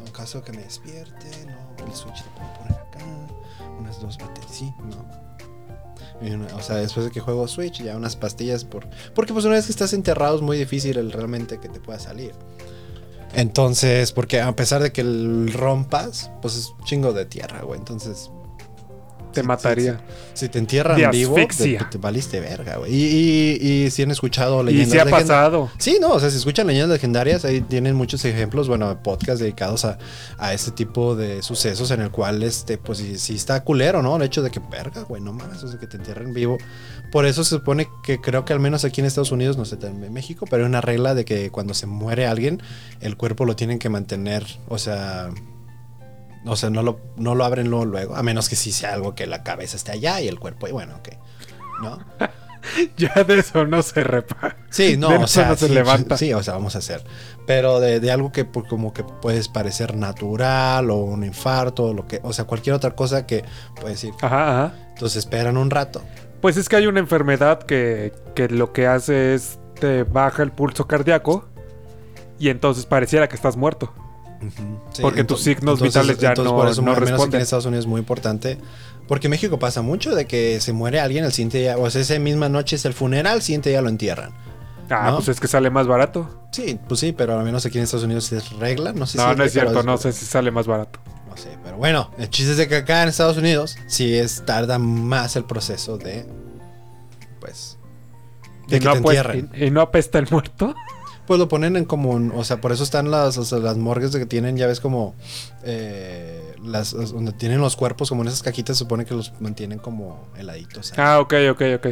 [0.06, 3.00] En caso que me despierte, no, el switch lo puedo poner acá.
[3.80, 5.05] Unas dos baterías, sí, no.
[6.56, 8.88] O sea, después de que juego Switch, ya unas pastillas por.
[9.14, 12.00] Porque pues una vez que estás enterrado es muy difícil el realmente que te pueda
[12.00, 12.34] salir.
[13.34, 17.80] Entonces, porque a pesar de que el rompas, pues es chingo de tierra, güey.
[17.80, 18.32] Entonces,
[19.42, 20.02] Te mataría.
[20.34, 22.94] si te entierran De vivo, te, te valiste verga, güey.
[22.94, 25.72] Y, y, y si han escuchado Y leyendas sí ha legend- pasado.
[25.78, 29.86] Sí, no, o sea, si escuchan leyendas legendarias, ahí tienen muchos ejemplos, bueno, podcasts dedicados
[29.86, 29.98] a,
[30.38, 34.16] a este tipo de sucesos en el cual, este, pues sí, sí está culero, ¿no?
[34.16, 36.58] El hecho de que, verga, güey, no mames, o sea, que te entierren vivo.
[37.12, 39.78] Por eso se supone que creo que al menos aquí en Estados Unidos, no sé,
[39.82, 42.62] en México, pero hay una regla de que cuando se muere alguien,
[43.02, 45.30] el cuerpo lo tienen que mantener, o sea...
[46.46, 49.16] O sea, no lo, no lo abren luego, luego, a menos que sí sea algo
[49.16, 51.10] que la cabeza esté allá y el cuerpo, y bueno, ok.
[51.82, 52.00] ¿No?
[52.98, 54.58] Ya de eso no se repara.
[54.72, 56.18] Sí, no, De o sea, no se sí, levanta.
[56.18, 57.04] sí, o sea, vamos a hacer.
[57.46, 61.94] Pero de, de algo que por- como que puedes parecer natural o un infarto, o
[61.94, 64.16] lo que, o sea, cualquier otra cosa que puedes decir.
[64.20, 64.76] Ajá, ajá.
[64.90, 66.02] Entonces esperan un rato.
[66.42, 70.52] Pues es que hay una enfermedad que, que lo que hace es te baja el
[70.52, 71.48] pulso cardíaco
[72.40, 73.94] y entonces pareciera que estás muerto.
[74.94, 77.36] Sí, Porque tus signos vitales ya no- por eso, no aquí responden.
[77.40, 78.58] en Estados Unidos es muy importante.
[79.08, 82.02] Porque en México pasa mucho de que se muere alguien, el siguiente día, o sea,
[82.02, 84.34] esa misma noche es el funeral, el siguiente día lo entierran.
[84.90, 85.16] Ah, ¿No?
[85.18, 86.48] pues es que sale más barato.
[86.52, 88.94] Sí, pues sí, pero al menos aquí en Estados Unidos es regla.
[88.94, 91.00] No sé si no, no es cierto, no sé si sale más barato.
[91.30, 94.44] No sé, pero bueno, el chiste es de que acá en Estados Unidos sí es
[94.46, 96.26] tarda más el proceso de
[97.40, 97.78] pues
[98.68, 99.50] de ¿Y que no, te entierren.
[99.54, 100.74] y- y no apesta el muerto?
[101.28, 103.78] Pues lo ponen en como, un- o sea, por eso están las, o sea, las
[103.78, 105.16] morgues de que tienen, ya ves como
[105.64, 109.80] eh, las donde tienen los cuerpos como en esas cajitas, se supone que los mantienen
[109.80, 110.94] como heladitos.
[110.98, 111.88] Ah, ok, ok, ok.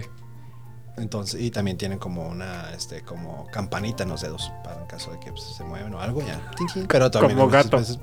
[0.97, 5.11] Entonces, y también tienen como una, este, como campanita en los dedos, para en caso
[5.11, 6.39] de que pues, se mueven o algo, ya.
[6.87, 7.77] Pero también Como gato.
[7.77, 7.97] veces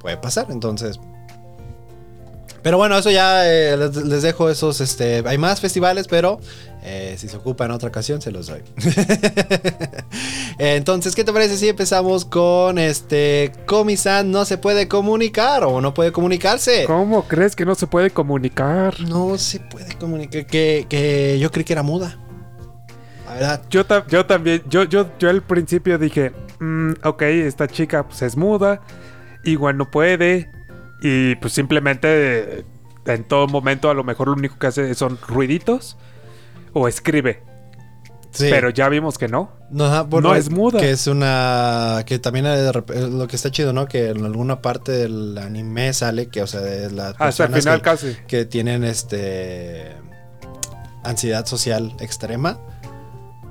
[0.00, 0.98] puede pasar, entonces.
[2.62, 6.40] Pero bueno, eso ya eh, les, les dejo esos, este, hay más festivales, pero
[6.84, 8.60] eh, si se ocupa en otra ocasión se los doy.
[10.58, 15.94] entonces, ¿qué te parece si empezamos con este, Comisan no se puede comunicar o no
[15.94, 16.84] puede comunicarse?
[16.86, 19.00] ¿Cómo crees que no se puede comunicar?
[19.00, 22.18] No se puede comunicar, que, que yo creí que era muda.
[23.26, 23.62] La verdad.
[23.70, 28.22] Yo, ta- yo también, yo, yo, yo al principio dije, "Mm, ok, esta chica pues
[28.22, 28.82] es muda,
[29.44, 30.50] igual no puede,
[31.02, 32.64] Y pues simplemente
[33.06, 35.96] en todo momento a lo mejor lo único que hace son ruiditos
[36.72, 37.42] o escribe.
[38.30, 38.46] Sí.
[38.48, 39.52] Pero ya vimos que no.
[39.70, 40.80] No, ajá, bueno, No es muda.
[40.80, 42.02] Que es una.
[42.06, 43.86] Que también eh, eh, lo que está chido, ¿no?
[43.86, 47.78] Que en alguna parte del anime sale que, o sea, de las Hasta el final
[47.78, 48.16] que, casi.
[48.26, 49.92] que tienen este.
[51.04, 52.58] ansiedad social extrema.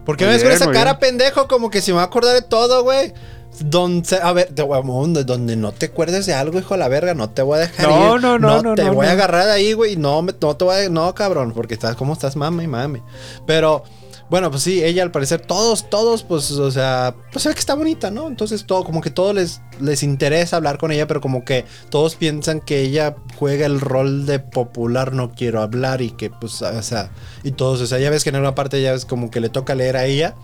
[0.03, 0.99] Porque Muy ves con esa cara bien.
[1.17, 3.13] pendejo, como que si me va a acordar de todo, güey.
[3.59, 7.13] Donde, a ver, de, donde, donde no te acuerdes de algo, hijo de la verga,
[7.13, 8.21] no te voy a dejar No, ir.
[8.21, 9.97] no, no, no, te no, voy a agarrar de ahí, güey.
[9.97, 10.89] No, me- no te voy a.
[10.89, 13.03] No, cabrón, porque estás, ¿cómo estás, mame, mame?
[13.45, 13.83] Pero,
[14.29, 17.59] bueno, pues sí, ella al parecer, todos, todos, pues, o sea, pues se ve que
[17.59, 18.29] está bonita, ¿no?
[18.29, 22.15] Entonces, todo, como que todo les, les interesa hablar con ella, pero como que todos
[22.15, 26.81] piensan que ella juega el rol de popular, no quiero hablar, y que, pues, o
[26.81, 27.11] sea,
[27.43, 29.49] y todos, o sea, ya ves que en una parte ya es como que le
[29.49, 30.35] toca leer a ella.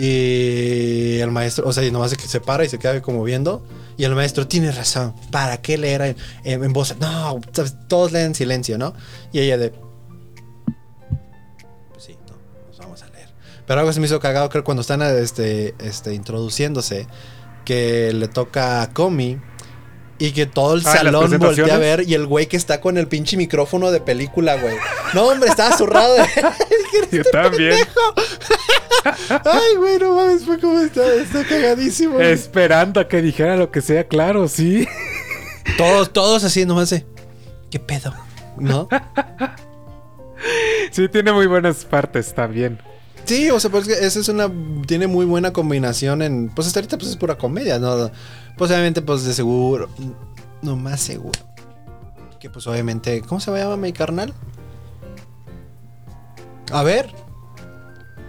[0.00, 3.66] Y el maestro, o sea, y nomás se para y se queda como viendo.
[3.96, 5.12] Y el maestro tiene razón.
[5.32, 6.96] ¿Para qué leer en, voz?
[7.00, 7.40] No,
[7.88, 8.94] todos leen en silencio, ¿no?
[9.32, 9.70] Y ella de.
[11.90, 12.36] Pues sí, no,
[12.68, 13.28] nos vamos a leer.
[13.66, 17.08] Pero algo se me hizo cagado, creo, cuando están este, este, introduciéndose,
[17.64, 19.40] que le toca a Comi.
[20.20, 22.56] Y que todo el Ah, ¿en las salón voltea a ver y el güey que
[22.56, 24.74] está con el pinche micrófono de película, güey.
[25.14, 26.16] No, hombre, estaba zurrado.
[27.12, 27.74] Yo también.
[29.44, 32.14] Ay, güey, no mames, fue como está, está cagadísimo.
[32.14, 32.32] güey.
[32.32, 34.88] Esperando a que dijera lo que sea, claro, sí.
[35.76, 37.06] Todos, todos así nomás de.
[37.70, 38.12] ¿Qué pedo?
[38.58, 38.88] ¿No?
[40.92, 42.80] Sí, tiene muy buenas partes también.
[43.28, 44.50] Sí, o sea, pues esa es una.
[44.86, 46.48] Tiene muy buena combinación en.
[46.48, 48.10] Pues hasta ahorita pues es pura comedia, ¿no?
[48.56, 49.88] Pues obviamente, pues de seguro.
[50.62, 51.38] No más seguro.
[52.40, 53.20] Que pues obviamente.
[53.22, 54.32] ¿Cómo se llama mi carnal?
[56.72, 57.10] A ver,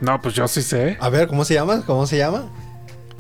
[0.02, 0.98] No, pues yo sí sé.
[1.02, 1.84] a ver, ¿cómo se llama?
[1.86, 2.46] ¿Cómo se llama?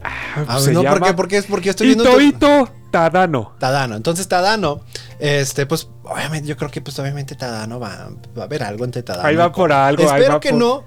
[0.01, 1.13] Ah, A se ver, no, ¿por llama qué?
[1.13, 2.05] Porque es porque estoy viendo.
[2.05, 3.53] Ito Ito Tadano.
[3.59, 3.95] Tadano.
[3.97, 4.79] Entonces Tadano,
[5.19, 9.03] este, pues obviamente, yo creo que pues obviamente Tadano va, va a haber algo entre
[9.03, 9.27] Tadano.
[9.27, 10.03] Ahí va por algo.
[10.03, 10.83] ahí Espero va que por- no.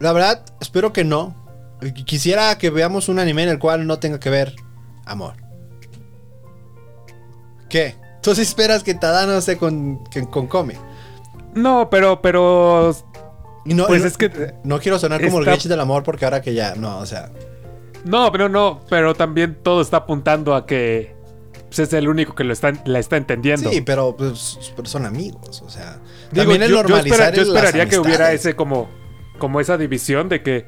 [0.00, 1.36] La verdad, espero que no.
[2.04, 4.54] Quisiera que veamos un anime en el cual no tenga que ver
[5.06, 5.34] amor.
[7.68, 7.94] ¿Qué?
[8.22, 10.74] ¿Tú sí esperas que Tadano esté con, que- con Komi?
[11.54, 12.94] No, pero, pero.
[13.64, 14.54] No, Pues no- es que.
[14.64, 17.30] no quiero sonar como el glitch del amor porque ahora que ya, no, o sea,
[18.04, 18.80] No, pero no.
[18.88, 21.14] Pero también todo está apuntando a que.
[21.68, 23.70] Pues es el único que lo está, la está entendiendo.
[23.70, 25.98] sí, pero, pues, pero son amigos, o sea,
[26.32, 28.88] Digo, también el yo, yo normalizar espera- yo esperaría que hubiera ese como.
[29.40, 30.66] Como esa división de que.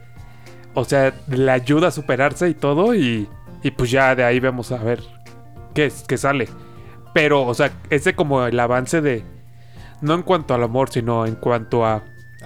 [0.75, 2.93] O sea, le ayuda a superarse y todo.
[2.97, 3.29] Y.
[3.63, 5.01] Y pues ya de ahí vemos a ver.
[5.75, 6.49] Qué, es- qué sale.
[7.15, 9.25] Pero, o sea, ese como el avance de.
[10.01, 12.03] No en cuanto al amor, sino en cuanto a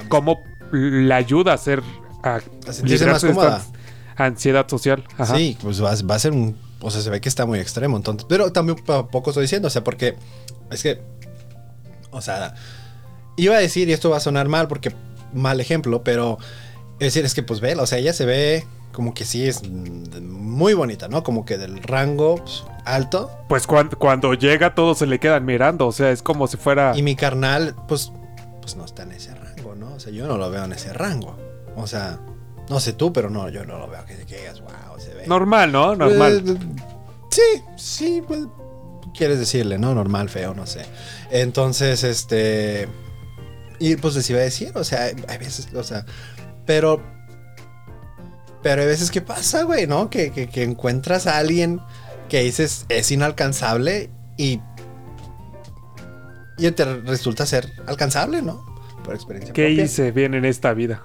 [0.09, 1.83] cómo le ayuda a hacer.
[2.23, 3.63] A, A sentirse más cómoda.
[4.17, 5.05] ansiedad social.
[5.17, 5.37] Ajá.
[5.37, 6.59] Sí, pues va, va a ser un.
[6.81, 7.97] O sea, se ve que está muy extremo.
[7.97, 9.69] Entonces, pero también poco estoy diciendo.
[9.69, 10.17] O sea, porque.
[10.71, 11.01] Es que.
[12.11, 12.55] O sea.
[13.39, 14.93] Iba a decir, y esto va a sonar mal porque.
[15.33, 16.39] Mal ejemplo, pero.
[16.99, 19.69] Es decir, es que pues ve, o sea, ella se ve como que sí es
[19.69, 21.23] muy bonita, ¿no?
[21.23, 23.31] Como que del rango pues, alto.
[23.49, 25.87] Pues cuan- cuando llega todos se le quedan mirando.
[25.87, 26.97] O sea, es como si fuera.
[26.97, 28.11] Y mi carnal, pues.
[28.63, 29.95] Pues no está en ese rango, ¿no?
[29.95, 31.37] O sea, yo no lo veo en ese rango.
[31.77, 32.19] O sea.
[32.69, 35.27] No sé tú, pero no, yo no lo veo que, que digas, wow, se ve.
[35.29, 35.95] Normal, ¿no?
[35.95, 36.43] Normal.
[36.49, 36.57] Eh,
[37.31, 38.41] sí, sí, pues,
[39.17, 39.95] quieres decirle, ¿no?
[39.95, 40.85] Normal, feo, no sé.
[41.31, 42.89] Entonces, este.
[43.79, 46.05] Y pues les iba a decir, o sea, hay veces, o sea,
[46.65, 47.03] pero.
[48.63, 50.11] Pero hay veces que pasa, güey, ¿no?
[50.11, 51.81] Que, que, que encuentras a alguien
[52.29, 54.61] que dices es inalcanzable y.
[56.59, 58.65] Y te resulta ser alcanzable, ¿no?
[59.05, 59.53] Por experiencia.
[59.53, 59.85] ¿Qué propia.
[59.85, 61.03] hice bien en esta vida?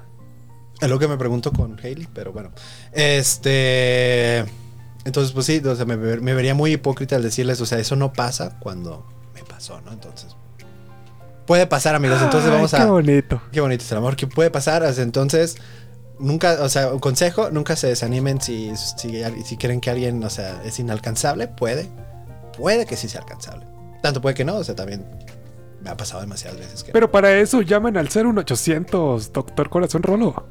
[0.80, 2.52] Es lo que me pregunto con Hailey, pero bueno.
[2.94, 4.40] Este.
[5.04, 7.96] Entonces, pues sí, o sea, me, me vería muy hipócrita al decirles, o sea, eso
[7.96, 9.92] no pasa cuando me pasó, ¿no?
[9.92, 10.36] Entonces.
[11.52, 12.22] Puede pasar, amigos.
[12.22, 12.86] Entonces Ay, vamos Qué a.
[12.86, 13.42] bonito.
[13.52, 14.16] Qué bonito es el amor.
[14.16, 14.86] ¿Qué puede pasar?
[14.98, 15.58] Entonces.
[16.18, 20.30] Nunca, o sea, un consejo, nunca se desanimen si, si, si creen que alguien, o
[20.30, 21.50] sea, es inalcanzable.
[21.50, 21.90] Puede.
[22.58, 23.66] Puede que sí sea alcanzable.
[24.02, 25.06] Tanto puede que no, o sea, también
[25.82, 26.94] me ha pasado demasiadas veces que.
[26.94, 30.48] Pero para eso llamen al 01800, Doctor Corazón Rolo.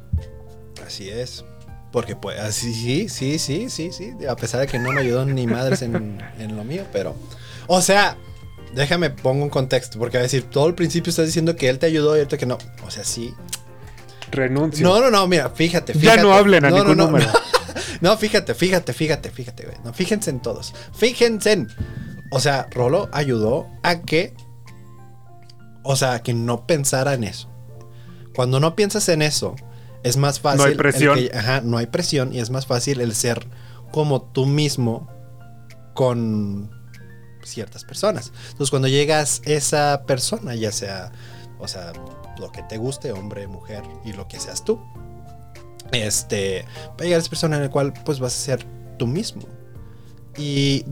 [0.85, 1.43] Así es.
[1.91, 4.13] Porque pues, así sí, sí, sí, sí, sí.
[4.29, 7.15] A pesar de que no me ayudó ni madres en, en lo mío, pero.
[7.65, 8.17] O sea,
[8.75, 9.99] déjame pongo un contexto.
[9.99, 12.45] Porque a decir, todo el principio estás diciendo que él te ayudó y ahorita que
[12.45, 12.57] no.
[12.85, 13.33] O sea, sí.
[14.31, 14.87] Renuncio.
[14.87, 16.21] No, no, no, mira, fíjate, Ya fíjate.
[16.21, 17.27] no hablen a No, ningún no, número.
[18.01, 19.77] No, fíjate, fíjate, fíjate, fíjate, güey.
[19.83, 20.73] No, fíjense en todos.
[20.93, 21.67] Fíjense en.
[22.31, 24.33] O sea, Rolo ayudó a que.
[25.83, 27.47] O sea, que no pensara en eso.
[28.33, 29.55] Cuando no piensas en eso,
[30.03, 30.61] es más fácil.
[30.61, 31.15] No hay presión.
[31.19, 33.45] que- ajá, no hay presión y es más fácil el ser
[33.91, 35.07] como tú mismo
[35.93, 36.71] con.
[37.45, 38.31] Ciertas personas.
[38.51, 41.11] Entonces, cuando llegas esa persona, ya sea,
[41.59, 41.93] o sea,
[42.39, 44.79] lo que te guste, hombre, mujer y lo que seas tú,
[45.91, 48.65] este, va a llegar esa persona en la cual pues vas a ser
[48.97, 49.43] tú mismo.
[50.37, 50.85] Y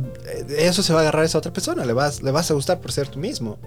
[0.48, 2.54] de eso se va a agarrar a esa otra persona, le vas, le vas a
[2.54, 3.58] gustar por ser tú mismo.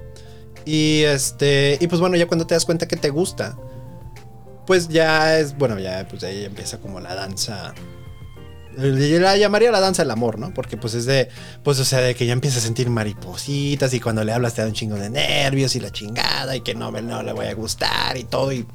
[0.65, 3.57] Y este, y pues bueno, ya cuando te das cuenta que te gusta,
[4.67, 7.75] pues ya es, bueno, ya pues ahí empieza como la danza.
[8.77, 10.55] La llamaría la danza del amor, ¿no?
[10.55, 11.29] Porque pues es de,
[11.63, 14.63] pues o sea, de que ya empieza a sentir maripositas y cuando le hablas te
[14.63, 17.55] da un chingo de nervios y la chingada y que no, no le voy a
[17.55, 18.59] gustar y todo y...
[18.59, 18.67] Y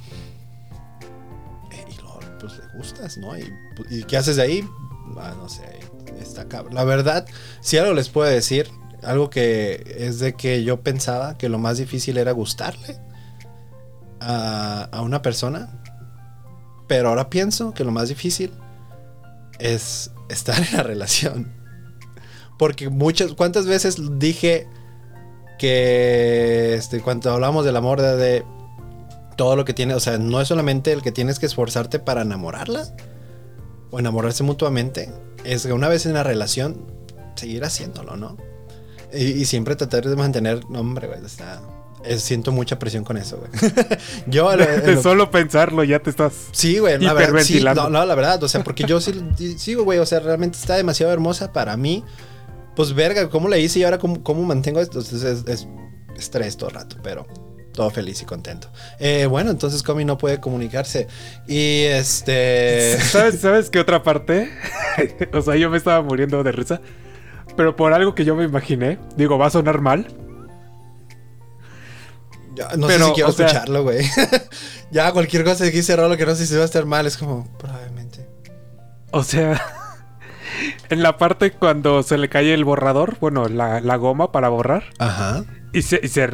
[2.40, 3.38] pues le gustas, ¿no?
[3.38, 3.52] Y,
[3.90, 4.70] y ¿qué haces de ahí?
[5.18, 5.64] Ah, no sé,
[6.22, 6.76] está cabrón.
[6.76, 7.26] La verdad,
[7.62, 8.70] si algo les puedo decir,
[9.04, 13.00] algo que es de que yo pensaba que lo más difícil era gustarle
[14.20, 15.82] a, a una persona.
[16.88, 18.52] Pero ahora pienso que lo más difícil
[19.60, 21.54] es estar en la relación.
[22.58, 24.68] Porque muchas, ¿cuántas veces dije
[25.60, 28.44] que este, cuando hablamos del amor de,
[29.38, 32.24] todo lo que tiene, o sea, no es solamente el que tienes que esforzarte para
[32.24, 32.88] enamorarla
[33.92, 35.12] o enamorarse mutuamente,
[35.44, 36.92] es que una vez en la relación,
[37.36, 38.36] seguir haciéndolo, ¿no?
[39.14, 41.62] Y, y siempre tratar de mantener, no, hombre, güey, está,
[42.08, 43.72] es, siento mucha presión con eso, güey.
[44.28, 48.06] yo de, lo, solo pensarlo ya te estás Sí, güey, la verdad, sí, no, no,
[48.06, 49.14] la verdad, o sea, porque yo sí
[49.58, 52.04] sigo, güey, o sea, realmente está demasiado hermosa para mí.
[52.76, 55.00] Pues verga, ¿cómo le hice y ahora cómo, cómo mantengo esto?
[55.00, 55.68] Entonces es, es,
[56.16, 57.26] estrés todo el rato, pero
[57.78, 58.70] todo feliz y contento.
[59.00, 61.08] Eh, bueno, entonces Comi no puede comunicarse.
[61.48, 63.00] Y este.
[63.00, 64.52] ¿Sabes, ¿Sabes qué otra parte?
[65.34, 66.82] o sea, yo me estaba muriendo de risa.
[67.56, 70.08] Pero por algo que yo me imaginé, digo, va a sonar mal.
[72.78, 74.10] No pero, sé si quiero escucharlo, güey.
[74.92, 77.18] ya cualquier cosa que dice Rolo que no sé si va a estar mal, es
[77.18, 78.28] como, probablemente.
[79.12, 79.62] O sea,
[80.90, 84.86] en la parte cuando se le cae el borrador, bueno, la, la goma para borrar.
[85.00, 85.46] Ajá.
[85.74, 86.30] Y se, y se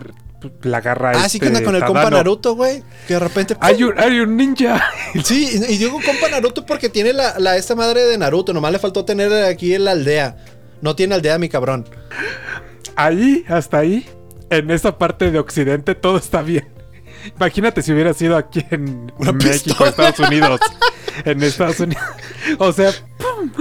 [0.62, 2.02] la agarra Ah, este sí que anda con el Tadano.
[2.02, 2.84] compa Naruto, güey.
[3.08, 3.56] Que de repente.
[3.56, 3.64] ¡pum!
[3.66, 4.84] Hay un, hay un ninja.
[5.24, 8.54] Sí, y digo compa Naruto porque tiene la, la, esta madre de Naruto.
[8.54, 10.38] Nomás le faltó tener aquí en la aldea.
[10.82, 11.88] No tiene aldea, mi cabrón.
[12.96, 14.06] Ahí, hasta ahí,
[14.58, 16.68] en esa parte de Occidente, todo está bien.
[17.38, 19.90] Imagínate si hubiera sido aquí en Una México, pistola.
[19.90, 20.60] Estados Unidos.
[21.26, 22.04] En Estados Unidos.
[22.58, 23.52] O sea, ¡pum!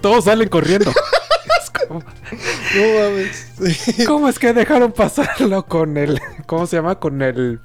[0.00, 0.90] todos salen corriendo.
[1.60, 3.52] Es como, No mames.
[3.78, 4.04] Sí.
[4.04, 6.20] ¿Cómo es que dejaron pasarlo con el.
[6.46, 7.00] ¿Cómo se llama?
[7.00, 7.60] Con el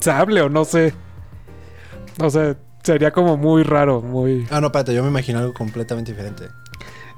[0.00, 0.92] sable o no sé.
[2.18, 4.46] No sé, sería como muy raro, muy.
[4.50, 6.48] Ah, no, espérate, yo me imagino algo completamente diferente.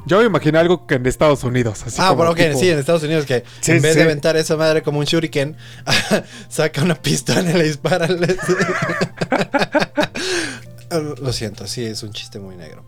[0.07, 1.83] Yo me imaginé algo que en Estados Unidos.
[1.85, 3.99] Así ah, pero ok, tipo- sí, en Estados Unidos que Sí, en vez sí.
[3.99, 5.57] de aventar esa madre como un shuriken,
[6.49, 8.07] saca una pistola y le dispara.
[8.07, 8.37] le-
[11.21, 12.85] Lo siento, sí, es un chiste muy negro.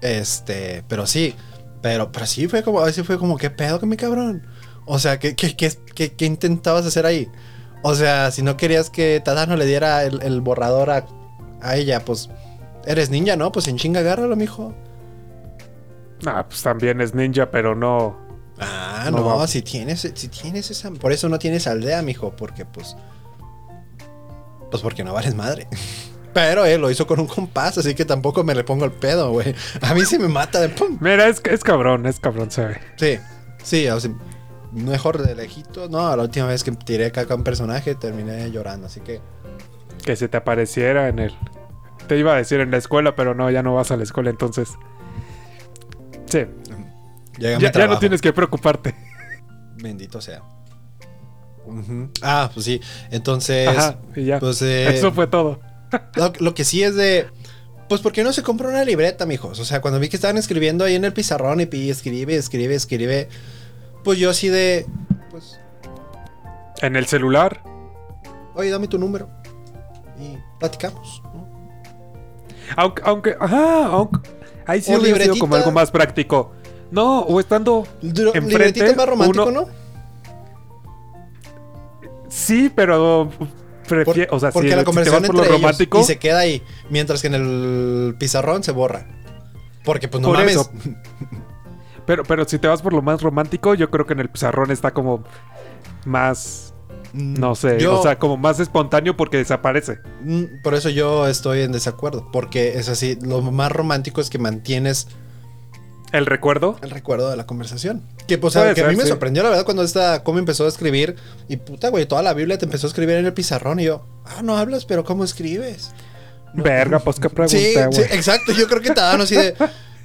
[0.00, 1.34] Este, pero sí,
[1.82, 4.46] pero, pero sí fue como, así fue como, ¿qué pedo con mi cabrón?
[4.84, 7.28] O sea, ¿qué, qué, qué, qué- qué intentabas hacer ahí?
[7.82, 11.06] O sea, si no querías que Tadano le diera el, el borrador a,
[11.60, 12.28] a ella, pues
[12.86, 13.50] eres ninja, ¿no?
[13.52, 14.74] Pues en chinga agárralo, mijo.
[16.26, 18.18] Ah, pues también es ninja, pero no.
[18.58, 20.90] Ah, No si tienes, si tienes esa.
[20.90, 22.96] Por eso no tienes aldea, mijo, porque pues.
[24.70, 25.66] Pues porque no vales madre.
[26.34, 29.30] Pero él lo hizo con un compás, así que tampoco me le pongo el pedo,
[29.32, 29.54] güey.
[29.80, 30.98] A mí sí me mata de pum.
[31.00, 32.80] Mira, es, es cabrón, es cabrón, se ve.
[32.96, 33.18] Sí,
[33.64, 34.10] sí, o sea,
[34.72, 35.88] mejor de lejito.
[35.88, 39.20] No, la última vez que tiré caca a un personaje terminé llorando, así que.
[40.04, 41.34] Que se te apareciera en el.
[42.06, 44.30] Te iba a decir en la escuela, pero no, ya no vas a la escuela,
[44.30, 44.68] entonces.
[46.28, 46.46] Sí,
[47.38, 48.94] ya, ya no tienes que preocuparte.
[49.76, 50.42] Bendito sea.
[52.22, 52.80] Ah, pues sí.
[53.10, 53.68] Entonces.
[53.68, 54.40] Ajá, y ya.
[54.40, 55.60] Pues eh, Eso fue todo.
[56.14, 57.28] Lo, lo que sí es de.
[57.88, 59.58] Pues, ¿por qué no se compró una libreta, mijos?
[59.58, 63.28] O sea, cuando vi que estaban escribiendo ahí en el pizarrón y, escribe, escribe, escribe.
[64.04, 64.86] Pues yo así de.
[65.30, 65.58] Pues,
[66.82, 67.62] En el celular.
[68.54, 69.30] oye, dame tu número.
[70.20, 71.22] Y platicamos.
[71.32, 71.48] ¿no?
[72.76, 74.37] Aunque, aunque, ajá, aunque.
[74.68, 76.52] Ahí sí hubiera sido como algo más práctico.
[76.92, 77.84] No, o estando.
[78.02, 79.68] Dro- Enfrente, más romántico, uno- ¿no?
[82.28, 83.30] Sí, pero.
[83.88, 86.00] Prefiero, o sea, porque si, la conversación por lo entre ellos romántico.
[86.00, 86.62] y se queda ahí.
[86.90, 89.06] Mientras que en el pizarrón se borra.
[89.84, 90.56] Porque, pues no Por mames.
[90.56, 90.70] eso.
[92.04, 94.70] Pero, pero si te vas por lo más romántico, yo creo que en el pizarrón
[94.70, 95.24] está como
[96.04, 96.74] más.
[97.12, 99.98] No sé, Yo- o sea, como más espontáneo porque desaparece.
[100.22, 102.28] Mm, Por eso yo estoy en desacuerdo.
[102.32, 103.18] Porque es así.
[103.22, 105.08] Lo más romántico es que mantienes
[106.12, 106.76] El recuerdo.
[106.82, 108.02] el recuerdo de la conversación.
[108.26, 109.08] Que, pues, que a mí me sí.
[109.08, 111.16] sorprendió, la verdad, cuando esta Comi empezó a escribir.
[111.48, 113.80] Y puta, güey, toda la Biblia te empezó a escribir en el pizarrón.
[113.80, 115.92] Y yo, ah, no hablas, pero ¿cómo escribes?
[116.54, 118.52] Verga, pues qué pregunta, Sí, sí, exacto.
[118.52, 119.54] Yo creo que Tadano así de.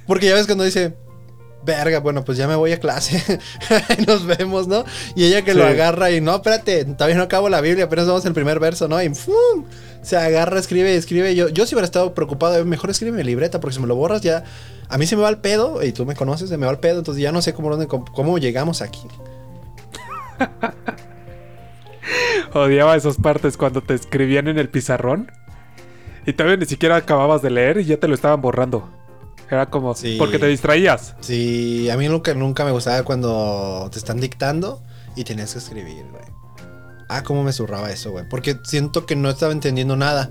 [0.06, 0.94] Porque ya ves cuando dice.
[1.64, 3.40] Verga, bueno, pues ya me voy a clase.
[4.06, 4.84] Nos vemos, ¿no?
[5.14, 8.24] Y ella que lo agarra y no, espérate, todavía no acabo la Biblia, apenas vamos
[8.24, 9.02] en el primer verso, ¿no?
[9.02, 9.64] Y ¡fum!
[10.02, 11.34] Se agarra, escribe, escribe.
[11.34, 13.96] Yo, yo si hubiera estado preocupado, eh, mejor escribe mi libreta, porque si me lo
[13.96, 14.44] borras ya.
[14.88, 16.78] A mí se me va el pedo, y tú me conoces, se me va el
[16.78, 19.00] pedo, entonces ya no sé cómo, dónde- cómo, cómo llegamos aquí.
[22.52, 25.32] Odiaba esas partes cuando te escribían en el pizarrón
[26.26, 28.88] y todavía ni siquiera acababas de leer y ya te lo estaban borrando.
[29.50, 30.16] Era como Sí.
[30.18, 31.14] porque te distraías.
[31.20, 34.82] Sí, a mí nunca, nunca me gustaba cuando te están dictando
[35.16, 36.24] y tenías que escribir, güey.
[37.08, 38.24] Ah, cómo me zurraba eso, güey.
[38.28, 40.30] Porque siento que no estaba entendiendo nada.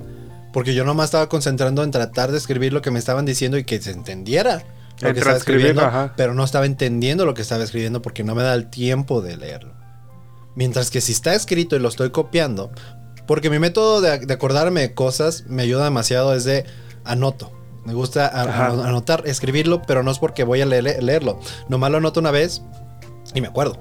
[0.52, 3.64] Porque yo nomás estaba concentrando en tratar de escribir lo que me estaban diciendo y
[3.64, 4.64] que se entendiera.
[5.02, 6.14] Lo que estaba escribiendo, ajá.
[6.16, 9.38] pero no estaba entendiendo lo que estaba escribiendo porque no me da el tiempo de
[9.38, 9.74] leerlo.
[10.56, 12.72] Mientras que si está escrito y lo estoy copiando,
[13.26, 16.66] porque mi método de, de acordarme de cosas me ayuda demasiado es de
[17.04, 17.52] anoto.
[17.86, 18.28] Me gusta
[18.88, 21.40] anotar, escribirlo, pero no es porque voy a le- le- leerlo.
[21.68, 22.62] Nomás lo anoto una vez
[23.34, 23.78] y me acuerdo.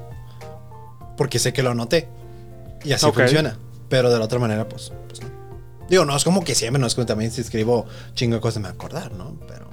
[1.17, 2.09] Porque sé que lo anoté.
[2.85, 3.59] Y así funciona.
[3.89, 5.29] Pero de la otra manera, pues, pues no.
[5.89, 8.61] Digo, no es como que siempre, no es como también si escribo chingo de cosas
[8.63, 9.37] me voy a acordar, ¿no?
[9.47, 9.69] Pero,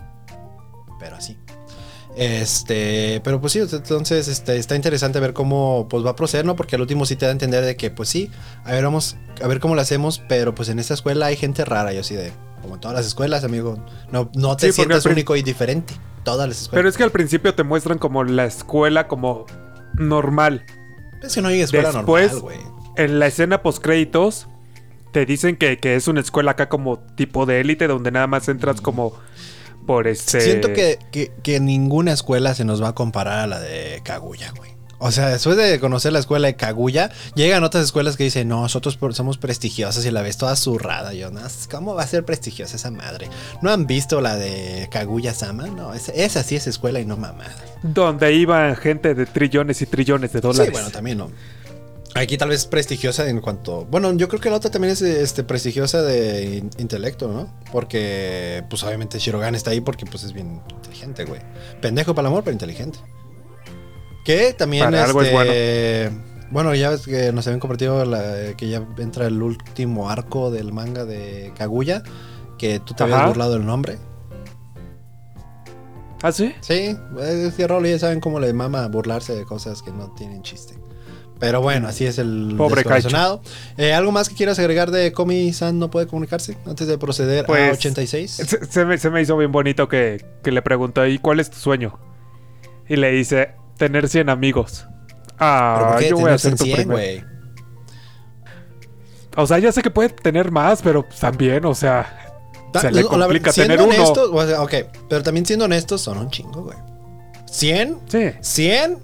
[1.00, 1.38] pero así.
[2.24, 6.58] Este, pero pues sí, entonces este, está interesante ver cómo pues va a proceder, ¿no?
[6.58, 8.30] Porque al último sí te da a entender de que pues sí,
[8.66, 11.64] a ver, vamos a ver cómo lo hacemos, pero pues en esta escuela hay gente
[11.64, 15.06] rara, yo así de, como en todas las escuelas, amigo, no, no te Sí, sientas
[15.06, 15.94] único y diferente,
[16.26, 16.94] todas las Pero escuelas.
[16.94, 19.46] es que al principio te muestran como la escuela como
[19.94, 20.66] normal.
[21.24, 22.80] es que no hay escuela después- normal, güey.
[22.98, 24.48] En la escena post créditos
[25.14, 28.50] te dicen que, que es una escuela acá como tipo de élite donde nada más
[28.50, 29.14] entras como
[29.86, 33.60] por este Siento que, que, que ninguna escuela se nos va a comparar a la
[33.60, 34.80] de Kaguya, güey.
[35.02, 38.62] O sea, después de conocer la escuela de Kaguya, llegan otras escuelas que dicen, no,
[38.64, 41.14] nosotros somos prestigiosas y la ves toda zurrada.
[41.14, 41.40] Yo, no,
[41.72, 43.30] ¿cómo va a ser prestigiosa esa madre?
[43.62, 45.68] ¿No han visto la de Kaguya-sama?
[45.68, 47.56] No, esa, esa sí es escuela y no mamada.
[47.82, 50.68] donde iban gente de trillones y trillones de dólares.
[50.68, 51.32] Sí, bueno, también no.
[52.16, 53.86] Aquí tal vez prestigiosa en cuanto...
[53.86, 57.54] Bueno, yo creo que la otra también es este, prestigiosa de in- intelecto, ¿no?
[57.72, 61.40] Porque, pues obviamente Shirogan está ahí porque pues es bien inteligente, güey.
[61.82, 62.98] Pendejo para el amor, pero inteligente.
[64.26, 66.10] Que también Para algo es este,
[66.52, 66.74] bueno.
[66.76, 71.06] ya ves que nos habían compartido la- que ya entra el último arco del manga
[71.06, 72.02] de Kaguya.
[72.58, 73.98] Que tú te habías burlado del nombre.
[76.22, 76.54] ¿Ah, sí?
[76.60, 80.42] Sí, es que Rolly ya saben cómo le mama burlarse de cosas que no tienen
[80.42, 80.74] chiste.
[81.40, 83.42] Pero bueno, así es el Pobre descorazonado.
[83.78, 87.48] Eh, ¿Algo más que quieras agregar de Komi-san no puede comunicarse antes de proceder a
[87.48, 88.30] Pues, 86?
[88.32, 91.50] Se, se me, se me hizo bien bonito que, que le preguntó, ¿y cuál es
[91.50, 91.98] tu sueño?
[92.90, 94.86] Y le dice, tener 100 amigos.
[95.28, 97.26] ¿Pero Ah, yo voy a ser tu 100, primer.
[99.38, 102.34] O sea, ya sé que puede tener más, pero también, o sea,
[102.74, 103.96] Da- se le complica siendo tener uno.
[103.96, 104.74] honestos, o sea, ok,
[105.10, 106.78] pero también siendo honestos, son un chingo, güey.
[107.50, 108.00] ¿100?
[108.08, 108.98] Sí, ¿100?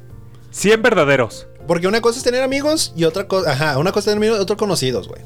[0.51, 1.47] 100 verdaderos.
[1.67, 4.39] Porque una cosa es tener amigos y otra cosa, ajá, una cosa es tener amigos
[4.39, 5.21] y otra conocidos, güey.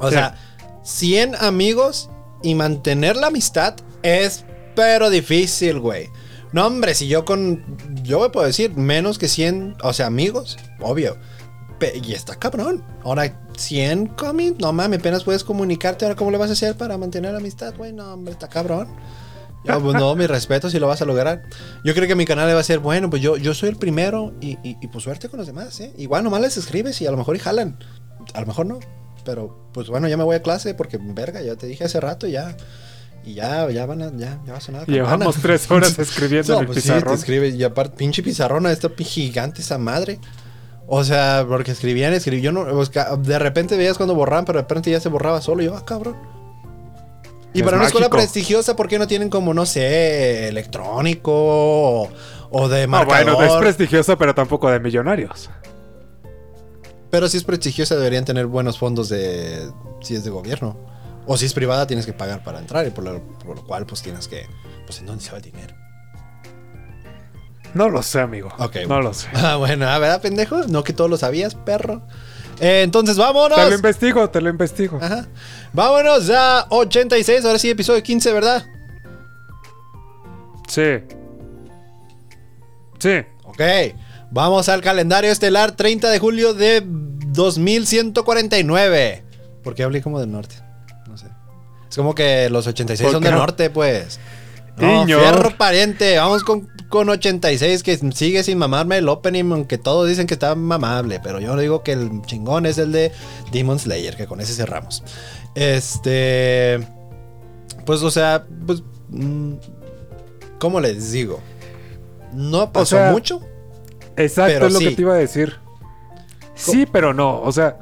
[0.00, 0.14] O Sí.
[0.14, 0.34] sea,
[0.82, 2.10] 100 amigos
[2.42, 4.44] y mantener la amistad es
[4.74, 6.08] pero difícil, güey.
[6.52, 7.64] No, hombre, si yo con
[8.02, 11.16] yo me puedo decir menos que 100, o sea, amigos, obvio.
[11.78, 12.84] Pe- y está cabrón.
[13.02, 16.96] Ahora 100 comi, no mames, apenas puedes comunicarte, ahora cómo le vas a hacer para
[16.98, 17.92] mantener la amistad, güey?
[17.92, 18.88] No, hombre, está cabrón.
[19.64, 21.42] Yo, pues, no, mi respeto si lo vas a lograr.
[21.84, 24.34] Yo creo que mi canal va a ser, bueno, pues yo, yo soy el primero
[24.40, 25.92] y, y, y, pues suerte con los demás, ¿eh?
[25.96, 27.78] Igual nomás les escribes y a lo mejor y jalan.
[28.34, 28.78] A lo mejor no.
[29.24, 32.26] Pero pues bueno, ya me voy a clase porque, verga, ya te dije hace rato
[32.26, 32.56] ya.
[33.24, 34.86] Y ya, ya van a, ya, ya va a sonar.
[34.86, 37.14] Llevamos tres horas escribiendo No, en el pues sí, te pizarrón.
[37.14, 37.48] escribe.
[37.48, 40.18] Y aparte, pinche pizarrona, esta gigante esa madre.
[40.86, 42.44] O sea, porque escribían, escribían.
[42.44, 42.84] Yo no,
[43.16, 45.62] de repente veías cuando borraban, pero de repente ya se borraba solo.
[45.62, 46.16] Y yo, ah, cabrón.
[47.54, 48.16] Y Es para una escuela mágico.
[48.18, 51.32] prestigiosa, ¿por qué no tienen como, no sé, electrónico
[52.50, 53.36] o, de No, marcador?
[53.36, 55.48] bueno, es prestigiosa, pero tampoco de millonarios.
[57.10, 59.70] Pero si es prestigiosa, deberían tener buenos fondos de.
[60.02, 60.76] Si es de gobierno.
[61.26, 62.86] O si es privada, tienes que pagar para entrar.
[62.86, 64.46] Y por lo, por lo cual, pues tienes que.
[64.84, 65.74] Pues en dónde se va el dinero.
[67.72, 68.50] No lo sé, amigo.
[68.58, 69.00] No bueno.
[69.00, 69.28] lo sé.
[69.34, 70.62] Ah, bueno, ah, ¿verdad, pendejo?
[70.68, 72.02] No que todo lo sabías, perro.
[72.60, 73.58] Eh, entonces, vámonos.
[73.58, 74.98] Te lo investigo, te lo investigo.
[75.02, 75.26] Ajá.
[75.72, 77.44] Vámonos a 86.
[77.44, 78.64] Ahora sí, episodio 15, ¿verdad?
[80.68, 80.98] Sí.
[82.98, 83.22] Sí.
[83.44, 83.60] Ok.
[84.30, 89.24] Vamos al calendario estelar 30 de julio de 2149.
[89.62, 90.56] ¿Por qué hablé como del norte?
[91.08, 91.26] No sé.
[91.88, 93.40] Es como que los 86 son ¿Por qué del no?
[93.40, 94.18] norte, pues.
[94.76, 95.18] No, Iño.
[95.18, 96.16] fierro pariente.
[96.18, 100.54] Vamos con, con 86 que sigue sin mamarme el opening, aunque todos dicen que está
[100.54, 101.20] mamable.
[101.22, 103.12] Pero yo digo que el chingón es el de
[103.52, 105.02] Demon Slayer, que con ese cerramos.
[105.54, 106.80] Este.
[107.86, 108.82] Pues, o sea, pues.
[109.10, 109.52] mm,
[110.58, 111.40] ¿Cómo les digo?
[112.32, 113.40] No pasó sea, mucho.
[114.16, 114.88] Exacto, es lo sí.
[114.88, 115.56] que te iba a decir.
[116.54, 117.40] Sí, pero no.
[117.42, 117.78] O sea,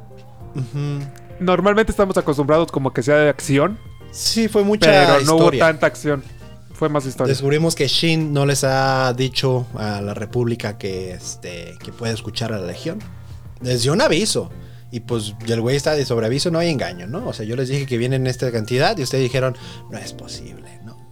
[0.55, 0.99] Ujú.
[1.39, 3.79] normalmente estamos acostumbrados como que sea de acción,
[4.11, 6.23] Sí, fue mucha pero no hubo tanta acción.
[6.73, 7.31] Fue más historia.
[7.31, 12.51] Descubrimos que Shin no les ha dicho a la República que, este, que puede escuchar
[12.51, 12.99] a la Legión.
[13.61, 14.49] Les dio un aviso.
[14.91, 17.27] Y pues el güey está de sobreaviso, no hay engaño, ¿no?
[17.27, 19.57] O sea, yo les dije que vienen en esta cantidad y ustedes dijeron,
[19.89, 21.09] no es posible, ¿no?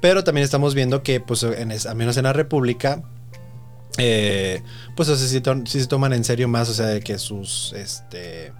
[0.00, 3.02] Pero también estamos viendo que, pues, en al menos en la República,
[3.98, 4.62] eh,
[4.94, 5.26] pues, o sea,
[5.66, 8.52] sí se toman en serio más, o sea, de que sus, este,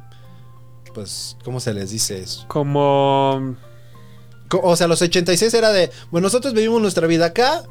[0.92, 2.44] pues, ¿cómo se les dice eso?
[2.48, 3.56] Como...
[4.50, 7.64] O sea, los 86 era de, bueno, nosotros vivimos nuestra vida acá,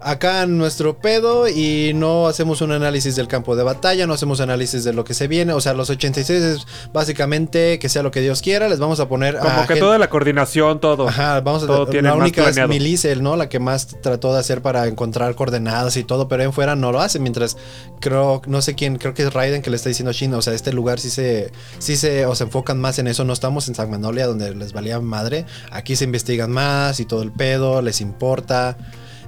[0.00, 4.40] acá en nuestro pedo y no hacemos un análisis del campo de batalla, no hacemos
[4.40, 5.52] análisis de lo que se viene.
[5.52, 9.08] O sea, los 86 es básicamente que sea lo que Dios quiera, les vamos a
[9.08, 11.08] poner Como a que toda la coordinación, todo.
[11.08, 13.36] Ajá, vamos a todo tiene la única es milicia, ¿no?
[13.36, 16.92] La que más trató de hacer para encontrar coordenadas y todo, pero en fuera no
[16.92, 17.18] lo hace.
[17.18, 17.56] Mientras
[18.00, 20.42] creo, no sé quién, creo que es Raiden que le está diciendo a Shin, o
[20.42, 23.24] sea, este lugar sí se, sí se, o se enfocan más en eso.
[23.24, 25.46] No estamos en San Manolia donde les valía madre.
[25.70, 28.76] Aquí se investigan más y todo el pedo, les importa.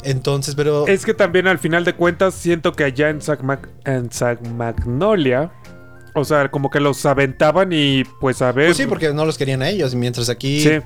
[0.04, 4.10] Entonces, pero Es que también al final de cuentas siento que allá en Mag- en
[4.12, 5.52] Sac Magnolia,
[6.14, 8.66] o sea, como que los aventaban y pues a ver...
[8.66, 9.94] pues sí, porque no los querían a ellos.
[9.94, 10.80] Mientras aquí, Sí,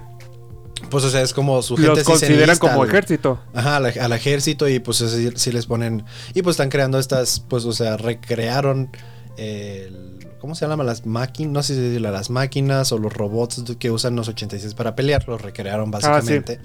[0.90, 3.40] pues o sea, es como su gente los consideran como al- ejército.
[3.54, 6.04] Ajá, al, al ejército y pues sí, sí les ponen...
[6.34, 8.90] Y pues están creando estas, pues o sea, recrearon
[9.38, 10.25] el...
[10.40, 11.52] ¿Cómo se llaman las máquinas?
[11.52, 15.26] No sé si decirlo, las máquinas o los robots que usan los 86 para pelear,
[15.28, 16.60] los recrearon básicamente.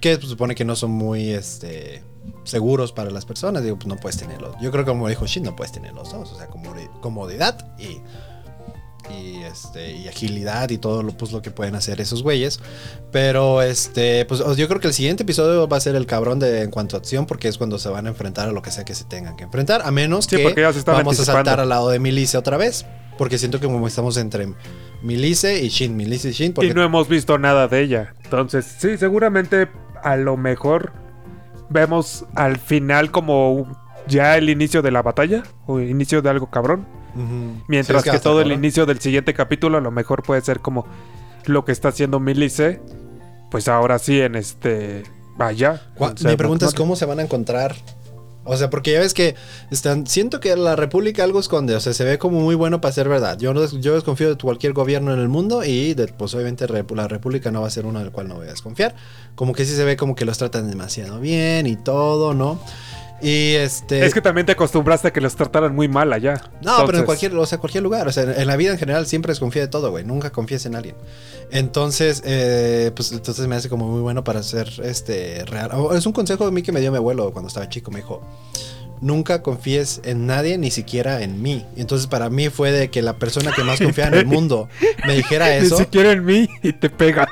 [0.00, 2.02] Que pues, supone que no son muy este,
[2.44, 3.62] seguros para las personas.
[3.62, 4.54] Digo, pues no puedes tenerlos.
[4.60, 6.32] Yo creo que como dijo Shin, no puedes tener los dos.
[6.32, 8.00] O sea, comodi- comodidad y,
[9.12, 12.60] y, este, y agilidad y todo lo, pues, lo que pueden hacer esos güeyes.
[13.12, 16.62] Pero este, pues yo creo que el siguiente episodio va a ser el cabrón de
[16.62, 18.84] en cuanto a acción, porque es cuando se van a enfrentar a lo que sea
[18.84, 19.82] que se tengan que enfrentar.
[19.84, 22.84] A menos Sí, que ya se vamos a saltar al lado de Milice otra vez.
[23.18, 24.48] Porque siento que como estamos entre
[25.02, 26.52] Milice y Shin, Milice y Shin.
[26.52, 28.14] Porque Y no hemos visto nada de ella.
[28.24, 29.68] Entonces, sí, seguramente
[30.02, 30.92] a lo mejor
[31.70, 33.66] vemos al final como
[34.06, 36.86] ya el inicio de la batalla o inicio de algo cabrón.
[37.68, 40.58] Mientras Sí, es que todo el inicio del siguiente capítulo a lo mejor puede ser
[40.58, 40.84] como
[41.46, 42.80] lo que está haciendo Milice.
[43.50, 45.04] Pues ahora sí en este...
[45.36, 45.82] Vaya.
[46.24, 47.74] Mi pregunta es cómo se van a encontrar.
[48.44, 49.34] O sea, porque ya ves que
[49.70, 50.06] están.
[50.06, 51.74] Siento que la República algo esconde.
[51.74, 53.38] O sea, se ve como muy bueno para ser verdad.
[53.38, 55.64] Yo, no yo desconfío de cualquier gobierno en el mundo.
[55.64, 58.46] Y de- pues obviamente la República no va a ser uno del cual no voy
[58.46, 58.94] a desconfiar.
[59.34, 62.60] Como que sí se ve como que los tratan demasiado bien y todo, ¿no?
[63.24, 64.04] Y este.
[64.04, 66.50] Es que también te acostumbraste a que los trataran muy mal allá.
[66.60, 68.06] No, pero en cualquier, o sea, cualquier lugar.
[68.06, 70.04] O sea, en, la vida en general siempre desconfía de todo, güey.
[70.04, 70.94] Nunca confíes en alguien.
[71.50, 75.70] Entonces, eh, pues entonces me hace como muy bueno para ser este real.
[75.96, 77.90] Es un consejo de mí que me dio mi abuelo cuando estaba chico.
[77.90, 78.20] Me dijo,
[79.00, 81.64] nunca confíes en nadie, ni siquiera en mí.
[81.76, 84.68] Entonces para mí fue de que la persona que más confiaba en el mundo
[85.06, 85.78] me dijera eso.
[85.78, 87.26] Ni siquiera en mí y te pega.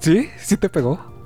[0.00, 0.28] ¿Sí?
[0.42, 1.19] ¿Sí te pegó?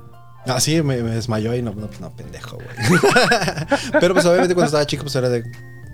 [0.45, 2.99] Así me, me desmayó y no, no, no, pendejo, güey.
[3.99, 5.43] pero pues obviamente cuando estaba chico pues era de...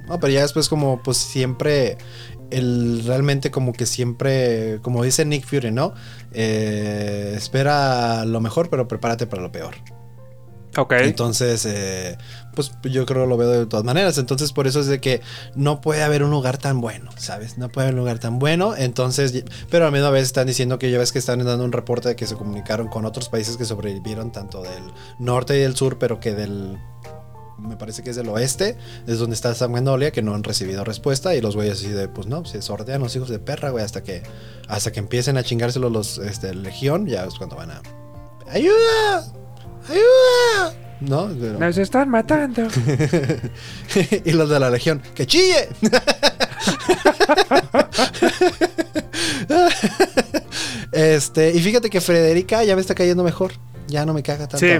[0.08, 1.98] No, pero ya después como pues siempre...
[2.50, 5.94] El, realmente como que siempre, como dice Nick Fury, ¿no?
[6.34, 9.76] Eh, espera lo mejor, pero prepárate para lo peor.
[10.78, 10.94] Ok.
[10.94, 12.18] Entonces, eh,
[12.56, 14.18] pues yo creo que lo veo de todas maneras.
[14.18, 15.22] Entonces, por eso es de que
[15.56, 17.58] no puede haber un lugar tan bueno, ¿sabes?
[17.58, 18.76] No puede haber un lugar tan bueno.
[18.76, 22.10] Entonces, pero a misma vez están diciendo que ya ves que están dando un reporte
[22.10, 24.84] de que se comunicaron con otros países que sobrevivieron, tanto del
[25.20, 26.78] norte y del sur, pero que del.
[27.58, 30.84] Me parece que es del oeste, es donde está San Magnolia, que no han recibido
[30.84, 31.36] respuesta.
[31.36, 34.02] Y los güeyes así de, pues no, se sortean los hijos de perra, güey, hasta
[34.02, 34.24] que,
[34.68, 37.82] hasta que empiecen a chingárselo los este, Legión, ya es cuando van a.
[38.50, 39.32] ¡Ayuda!
[39.90, 40.74] ¡Ayuda!
[41.02, 41.30] ¿No?
[41.40, 42.64] Pero- Nos están matando.
[44.26, 45.70] y los de la legión, ¡que chille!
[50.92, 53.54] este, y fíjate que Frederica ya me está cayendo mejor.
[53.88, 54.66] Ya no me caga tanto.
[54.66, 54.74] Sí.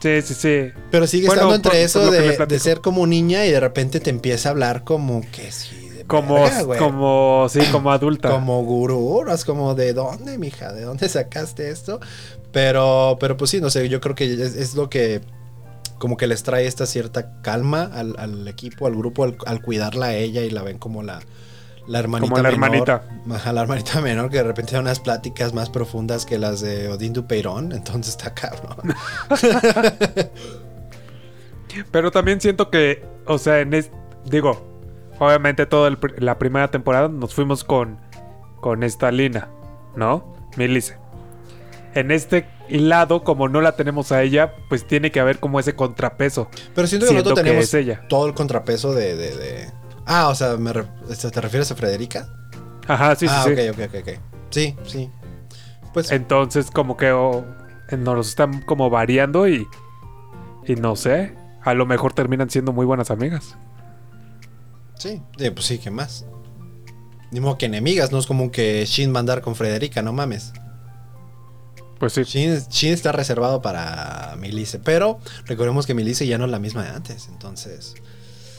[0.00, 0.72] Sí, sí, sí.
[0.90, 2.00] Pero sigue Bueno, estando entre por- eso
[2.36, 5.90] por de, ser como niña y de repente te empieza a hablar como que sí.
[5.90, 8.30] de Como, verga, como, sí, como adulta.
[8.30, 12.00] Como gurú, es como de dónde, mija, de dónde sacaste esto.
[12.52, 15.20] Pero, pero pues sí, no sé, yo creo que es, es lo que
[15.98, 20.06] como que les trae esta cierta calma al, al equipo, al grupo, al, al cuidarla
[20.06, 21.20] a ella y la ven como la,
[21.86, 22.84] la hermanita Como la menor.
[22.84, 23.52] hermanita.
[23.52, 27.12] La hermanita menor, que de repente da unas pláticas más profundas que las de Odín
[27.12, 28.94] Dupeirón, entonces está cabrón.
[31.90, 33.90] Pero también siento que, o sea, en es,
[34.24, 34.66] digo,
[35.18, 37.98] obviamente toda el la primera temporada nos fuimos con,
[38.60, 39.48] con esta Lina,
[39.96, 40.36] ¿no?
[40.56, 40.98] Milice.
[41.94, 45.74] En este lado, como no la tenemos a ella, pues tiene que haber como ese
[45.74, 46.48] contrapeso.
[46.74, 48.06] Pero siento que nosotros que tenemos ella.
[48.08, 49.70] todo el contrapeso de, de- de-
[50.06, 50.86] Ah, o sea, me re-
[51.32, 52.28] ¿te refieres a Frederica?
[52.88, 53.52] Ajá, sí, sí, ah, sí.
[53.52, 54.20] ok, ok, ok, ok.
[54.50, 55.10] Sí, sí.
[55.92, 57.44] Pues Entonces, como que oh,
[57.96, 59.66] nos están como variando y.
[60.66, 61.34] Y no sé.
[61.62, 63.56] A lo mejor terminan siendo muy buenas amigas.
[64.96, 66.24] sí, sí, pues sí, ¿qué más?
[67.30, 70.52] Ni modo que enemigas, no es como que Shin mandar con Frederica, no mames.
[72.02, 72.24] Pues sí.
[72.24, 76.82] Shin, Shin está reservado para Milice, pero recordemos que Milice ya no es la misma
[76.82, 77.94] de antes, entonces.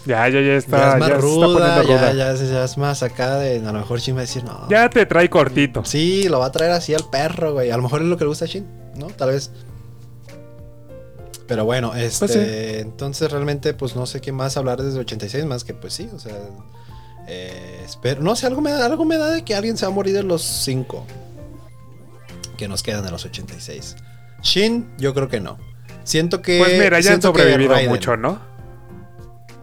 [0.06, 0.94] Ya, ya, ya Ya está.
[0.94, 3.58] es más ya está ruda, poniendo ya, ya es- ya es más acá de.
[3.60, 4.70] A lo mejor Shin va a decir, no.
[4.70, 5.84] Ya te trae cortito.
[5.84, 7.70] Sí, lo va a traer así al perro, güey.
[7.70, 8.66] A lo mejor es lo que le gusta a Shin,
[8.96, 9.08] ¿no?
[9.08, 9.52] Tal vez.
[11.46, 12.20] Pero bueno, este.
[12.20, 12.40] Pues sí.
[12.80, 16.20] Entonces realmente, pues no sé qué más hablar desde 86, más que pues sí, o
[16.20, 16.34] sea.
[17.28, 18.22] eh, espero.
[18.22, 20.14] No sé, algo me, da, algo me da de que alguien se va a morir
[20.14, 21.06] de los 5
[22.58, 23.96] que nos quedan de los 86.
[24.42, 25.58] Shin, yo creo que no.
[26.04, 26.58] Siento que.
[26.60, 28.40] Pues mira, ya han sobrevivido mucho, ¿no?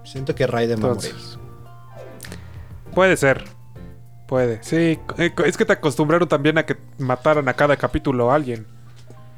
[0.05, 1.11] Siento que Raiden va a morir.
[1.11, 1.39] Entonces.
[2.95, 3.45] Puede ser.
[4.27, 4.63] Puede.
[4.63, 8.67] Sí, eh, es que te acostumbraron también a que mataran a cada capítulo a alguien.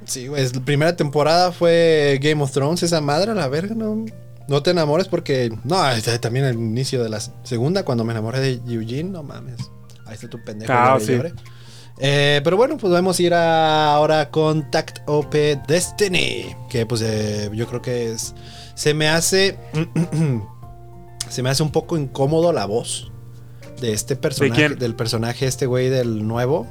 [0.05, 0.42] Sí, güey.
[0.42, 4.05] es- La primera temporada fue Game of Thrones, esa madre a la verga, no.
[4.48, 5.50] No te enamores porque.
[5.64, 5.80] No,
[6.20, 9.70] también el inicio de la segunda, cuando me enamoré de Eugene, no mames.
[10.05, 10.72] Ahí está tu pendejo.
[10.72, 11.14] Ah, sí.
[11.16, 11.32] llore.
[11.99, 15.34] Eh, pero bueno, pues vamos a ir a- ahora con Tact OP
[15.68, 16.55] Destiny.
[16.68, 18.34] Que pues eh, yo creo que es.
[18.74, 19.59] Se me hace.
[21.28, 23.11] se me hace un poco incómodo la voz
[23.80, 24.70] de este personaje.
[24.70, 26.66] Del personaje, este güey del nuevo.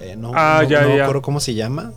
[0.00, 1.02] Eh, no, Ah, no, ya, no ya.
[1.04, 1.92] acuerdo cómo se llama.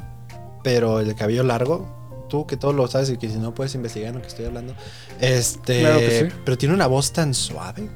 [0.63, 1.97] Pero el de cabello largo.
[2.29, 4.45] Tú que todo lo sabes y que si no puedes investigar en lo que estoy
[4.45, 4.75] hablando.
[5.19, 5.79] Este.
[5.79, 6.35] Claro que sí.
[6.45, 7.89] Pero tiene una voz tan suave.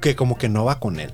[0.00, 1.10] Que como que no va con él.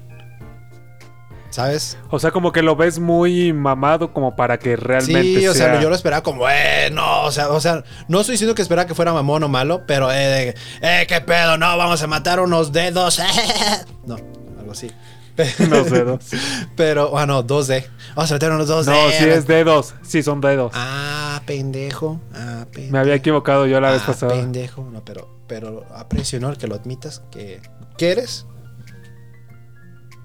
[1.51, 1.99] ¿Sabes?
[2.11, 5.73] O sea, como que lo ves muy mamado como para que realmente Sí, o sea,
[5.73, 5.81] sea...
[5.83, 8.87] yo lo esperaba como, eh, no, o sea, o sea, no estoy diciendo que esperaba
[8.87, 12.71] que fuera mamón o malo, pero, eh, eh, qué pedo, no, vamos a matar unos
[12.73, 13.21] dedos,
[14.07, 14.17] no,
[14.59, 14.91] algo así.
[15.59, 16.25] Unos dedos.
[16.77, 17.87] Pero, ah, no, 2D.
[18.15, 18.87] Vamos a meter unos 2D.
[18.87, 19.95] No, sí es dedos.
[20.03, 20.73] Sí, son dedos.
[20.75, 22.21] Ah, pendejo.
[22.35, 22.93] Ah, pendejo.
[22.93, 24.35] Me había equivocado yo la vez Ah, pasada.
[24.35, 24.87] pendejo.
[24.93, 26.51] No, pero, pero aprecio, ¿no?
[26.51, 27.63] El que lo admitas que,
[27.97, 28.45] que eres.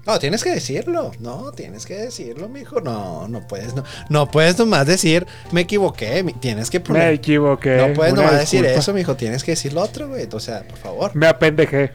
[0.06, 1.10] No, tienes que decirlo.
[1.18, 2.80] No, tienes que decirlo, mijo.
[2.80, 6.24] No, no puedes, no, no puedes nomás decir, me equivoqué.
[6.40, 7.12] Tienes que Me poner.
[7.14, 7.76] equivoqué.
[7.76, 9.16] no puedes nomás decir eso, mijo.
[9.16, 10.28] Tienes que decir lo otro, güey.
[10.32, 11.10] O sea, por favor.
[11.14, 11.90] Me apendejé.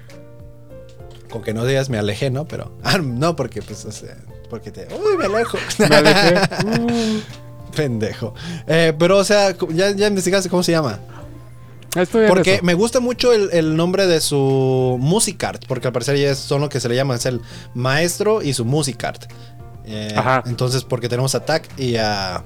[1.29, 2.45] Con que no digas me alejé, ¿no?
[2.45, 2.77] Pero.
[2.83, 4.17] Ah, no, porque, pues, o sea,
[4.49, 4.87] porque te.
[4.93, 5.57] Uy, me alejo.
[5.79, 6.35] Me alejé.
[6.67, 7.19] Uh,
[7.75, 8.33] Pendejo.
[8.67, 10.99] Eh, pero, o sea, ya, ya investigaste cómo se llama.
[11.95, 12.63] Estoy Porque eso.
[12.63, 16.69] me gusta mucho el, el nombre de su Musicart, porque al parecer ya son lo
[16.69, 17.41] que se le llama, es el
[17.73, 19.25] maestro y su Musicart.
[19.85, 20.43] Eh, Ajá.
[20.45, 22.43] Entonces, porque tenemos a Tak y a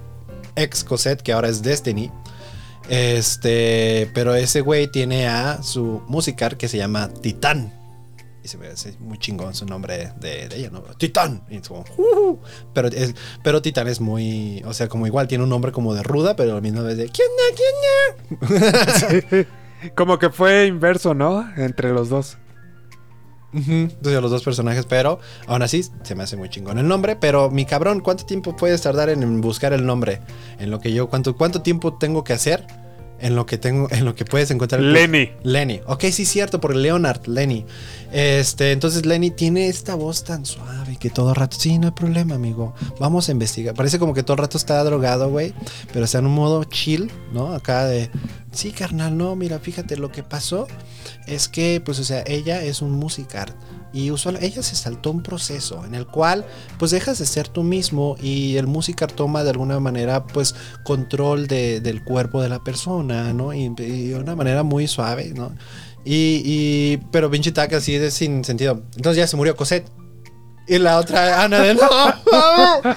[0.56, 2.12] ex Cosette, que ahora es Destiny.
[2.90, 7.74] Este, pero ese güey tiene a su Musicart que se llama Titán.
[8.46, 10.82] Y se me hace muy chingón su nombre de, de ella, ¿no?
[11.00, 11.44] Titán.
[11.50, 11.84] Y es como,
[12.76, 16.04] pero, es- pero Titán es muy, o sea, como igual tiene un nombre como de
[16.04, 17.28] ruda, pero al mismo vez de, ¿quién
[18.40, 18.62] onda, quién
[19.42, 19.48] onda?"
[19.96, 21.44] Como que fue inverso, ¿no?
[21.58, 22.38] Entre los dos.
[23.54, 27.16] Entonces, los dos personajes, pero aún así se me hace muy chingón el nombre.
[27.16, 30.22] Pero mi cabrón, ¿cuánto tiempo puedes tardar en buscar el nombre?
[30.60, 32.66] En lo que yo, ¿cuánto, cuánto tiempo tengo que hacer?
[33.20, 35.32] En lo que tengo, en lo que puedes encontrar Lenny.
[35.44, 35.82] Lenny.
[35.88, 37.66] Ok, sí, cierto, por Leonard, Lenny.
[38.12, 41.94] Este, entonces Lenny tiene esta voz tan suave que todo el rato, sí, no hay
[41.94, 42.74] problema, amigo.
[43.00, 43.74] Vamos a investigar.
[43.74, 45.54] Parece como que todo el rato está drogado, güey.
[45.94, 47.54] Pero está en un modo chill, ¿no?
[47.54, 48.10] Acá de,
[48.56, 50.68] sí, carnal, no, mira, fíjate, lo que pasó
[51.28, 53.56] es que, pues, o sea, ella es un musicart.
[53.94, 56.46] Y usual, ella se saltó un proceso en el cual,
[56.78, 60.54] pues, dejas de ser tú mismo y el musicart toma de alguna manera, pues,
[60.84, 63.54] control de- del cuerpo de la persona, ¿no?
[63.54, 65.56] Y, y de una manera muy suave, ¿no?
[66.04, 68.84] Y, y pero pinche tac así de sin sentido.
[68.96, 69.90] Entonces ya se murió Cosette.
[70.68, 71.82] Y la otra, Ana de no.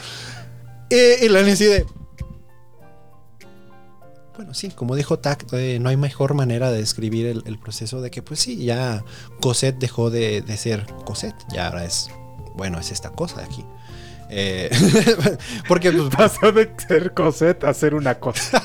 [0.90, 1.86] y, y la así de.
[4.38, 8.00] Bueno, sí, como dijo Tac, eh, no hay mejor manera de describir el, el proceso
[8.00, 9.02] de que, pues sí, ya
[9.40, 11.34] Cosette dejó de, de ser Cosette.
[11.52, 12.08] Ya ahora es,
[12.54, 13.64] bueno, es esta cosa de aquí.
[14.30, 14.70] Eh,
[15.68, 18.62] porque, pues, Pasó de ser Cosette a ser una cosa.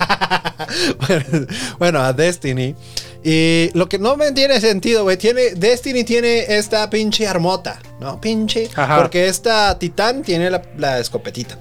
[1.80, 2.76] bueno, a Destiny.
[3.24, 8.22] Y lo que no me tiene sentido, güey, tiene Destiny tiene esta pinche armota, ¿no?
[8.22, 8.70] Pinche.
[8.76, 9.02] Ajá.
[9.02, 11.58] Porque esta Titán tiene la, la escopetita.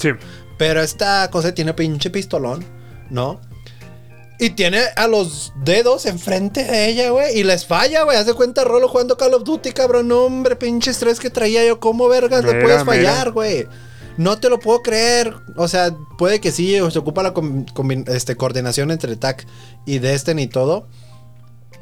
[0.00, 0.08] Sí.
[0.58, 2.79] Pero esta cosa tiene pinche pistolón,
[3.10, 3.40] ¿no?
[4.38, 7.38] Y tiene a los dedos enfrente de ella, güey.
[7.38, 8.16] Y les falla, güey.
[8.16, 10.08] Haz de cuenta, Rolo jugando Call of Duty, cabrón.
[10.08, 11.78] No, hombre, pinche estrés que traía yo.
[11.78, 13.66] ¿Cómo vergas le puedes fallar, güey?
[14.20, 15.34] no te lo puedo creer.
[15.56, 17.32] O sea, puede que sí, se ocupa la
[18.08, 19.46] este, coordinación entre TAC
[19.86, 20.86] y Destiny y todo.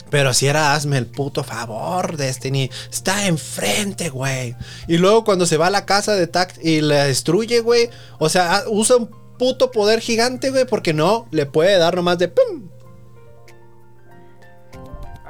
[0.09, 2.70] Pero si era hazme el puto favor, Destiny.
[2.91, 4.55] Está enfrente, güey.
[4.87, 7.91] Y luego cuando se va a la casa de TAC y la destruye, güey.
[8.18, 10.66] O sea, usa un puto poder gigante, güey.
[10.66, 12.68] Porque no le puede dar nomás de pum.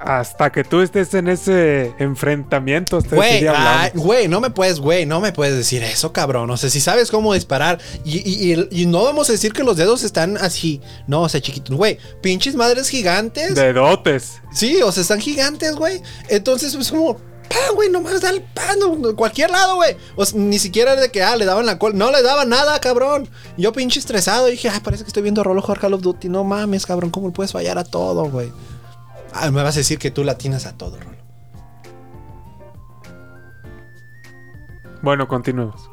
[0.00, 5.20] Hasta que tú estés en ese enfrentamiento, Güey, ay, güey, no me puedes, güey, no
[5.20, 6.48] me puedes decir eso, cabrón.
[6.50, 9.64] O sea, si sabes cómo disparar y, y- y- y no vamos a decir que
[9.64, 10.80] los dedos están así.
[11.08, 11.76] No, o sea, chiquitos.
[11.76, 13.56] Güey, pinches madres gigantes.
[13.56, 14.40] De dotes.
[14.52, 16.00] Sí, o sea, están gigantes, güey.
[16.28, 17.16] Entonces, pues como,
[17.48, 19.96] pan, güey, nomás da el pan, no, cualquier lado, güey.
[20.16, 21.96] O ni siquiera de que, ah, le daban la cola.
[21.96, 23.28] No le daban nada, cabrón.
[23.56, 26.28] Yo pinche estresado dije, ay, parece que estoy viendo Rolo jugar Call of Duty.
[26.28, 28.52] No mames, cabrón, ¿cómo puedes fallar a todo, güey?
[29.32, 31.18] Ah, me vas a decir que tú latinas a todo, Rolo.
[35.02, 35.88] Bueno, continuemos.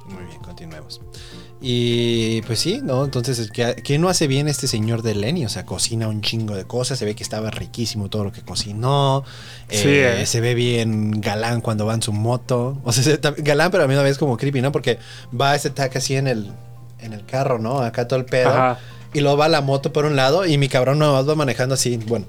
[1.67, 3.03] Y pues sí, ¿no?
[3.03, 5.47] Entonces, ¿qué, no hace bien este señor de Lenny?
[5.47, 6.99] O sea, cocina un chingo de cosas.
[6.99, 9.23] Se ve que estaba riquísimo todo lo que cocinó.
[9.67, 10.25] Sí, Eh, eh.
[10.27, 12.77] Se ve bien galán cuando va en su moto.
[12.83, 14.71] O sea, galán, pero a la misma vez como creepy, ¿no?
[14.71, 14.99] Porque
[15.41, 16.51] va ese tac así en el,
[16.99, 17.79] en el carro, ¿no?
[17.79, 18.49] Acá todo el pedo.
[18.49, 18.77] Ajá.
[19.15, 21.97] Y luego va la moto por un lado y mi cabrón nomás va manejando así,
[21.97, 22.27] bueno.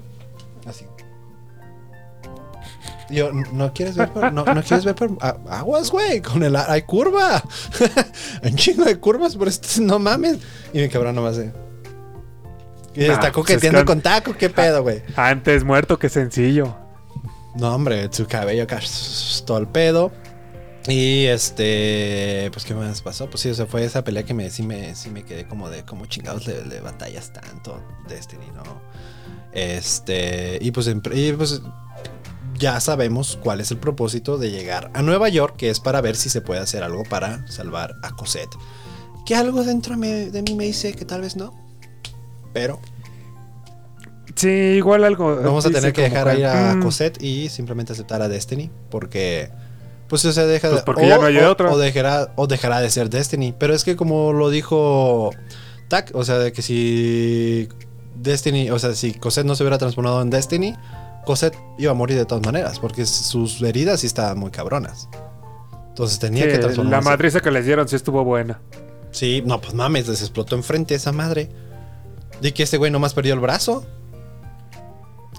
[3.09, 5.11] Yo, ¿no quieres ver por, no, no quieres ver por
[5.49, 6.21] aguas, güey?
[6.21, 7.41] Con el hay curva.
[8.43, 10.39] Hay un chingo de curvas, pero esto no mames.
[10.73, 11.51] Y mi cabrón nomás de.
[12.95, 15.03] Y Ah, está pues coqueteando es que- con taco, qué pedo, güey.
[15.15, 16.75] Antes muerto que sencillo.
[17.55, 18.79] No, hombre, su cabello acá,
[19.45, 20.11] todo el pedo.
[20.87, 23.29] Y este, pues, ¿qué más pasó?
[23.29, 25.69] Pues sí, o sea, fue esa pelea que me, sí, me, sí me quedé como
[25.69, 28.63] de, como chingados le, le batallas tanto Destiny, ¿no?
[29.51, 31.61] Este, y pues, y pues,
[32.57, 36.15] ya sabemos cuál es el propósito de llegar a Nueva York, que es para ver
[36.15, 38.55] si se puede hacer algo para salvar a Cosette.
[39.25, 41.53] Que algo dentro de mí me dice que tal vez no.
[42.53, 42.79] Pero
[44.37, 45.35] Sí, igual algo.
[45.35, 48.69] Vamos a tener que dejar ir a mm, Cosette y simplemente aceptar a Destiny.
[48.89, 49.49] Porque.
[50.07, 50.85] Pues o sea, deja Pues de.
[50.85, 51.71] porque ya no hay de otra.
[51.71, 53.53] O dejará, o dejará de ser Destiny.
[53.57, 55.31] Pero es que como lo dijo
[55.87, 57.67] Tak, o sea, de que si
[58.15, 60.75] Destiny, o sea, si Cosette no se hubiera transformado en Destiny,
[61.27, 62.79] Cosette iba a morir de todas maneras.
[62.79, 65.09] Porque sus heridas sí estaban muy cabronas.
[65.89, 67.05] Entonces tenía sí, que transformarse.
[67.05, 68.61] la madriza que les dieron sí estuvo buena.
[69.11, 71.49] Sí, no, pues mames, les explotó enfrente esa madre.
[72.41, 73.85] De que este güey nomás perdió el brazo.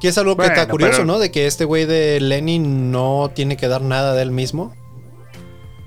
[0.00, 1.18] Que es algo que está curioso, pero- ¿no?
[1.18, 4.74] De que este güey de Lenny no tiene que dar nada de él mismo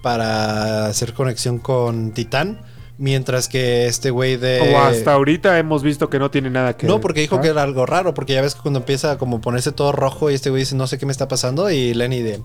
[0.01, 2.61] para hacer conexión con Titán.
[3.01, 4.75] Mientras que este güey de.
[4.75, 7.41] O hasta ahorita hemos visto que no tiene nada que No, porque dijo ¿Ah?
[7.41, 8.13] que era algo raro.
[8.13, 10.75] Porque ya ves que cuando empieza a como ponerse todo rojo y este güey dice,
[10.75, 11.71] no sé qué me está pasando.
[11.71, 12.43] Y Lenny de.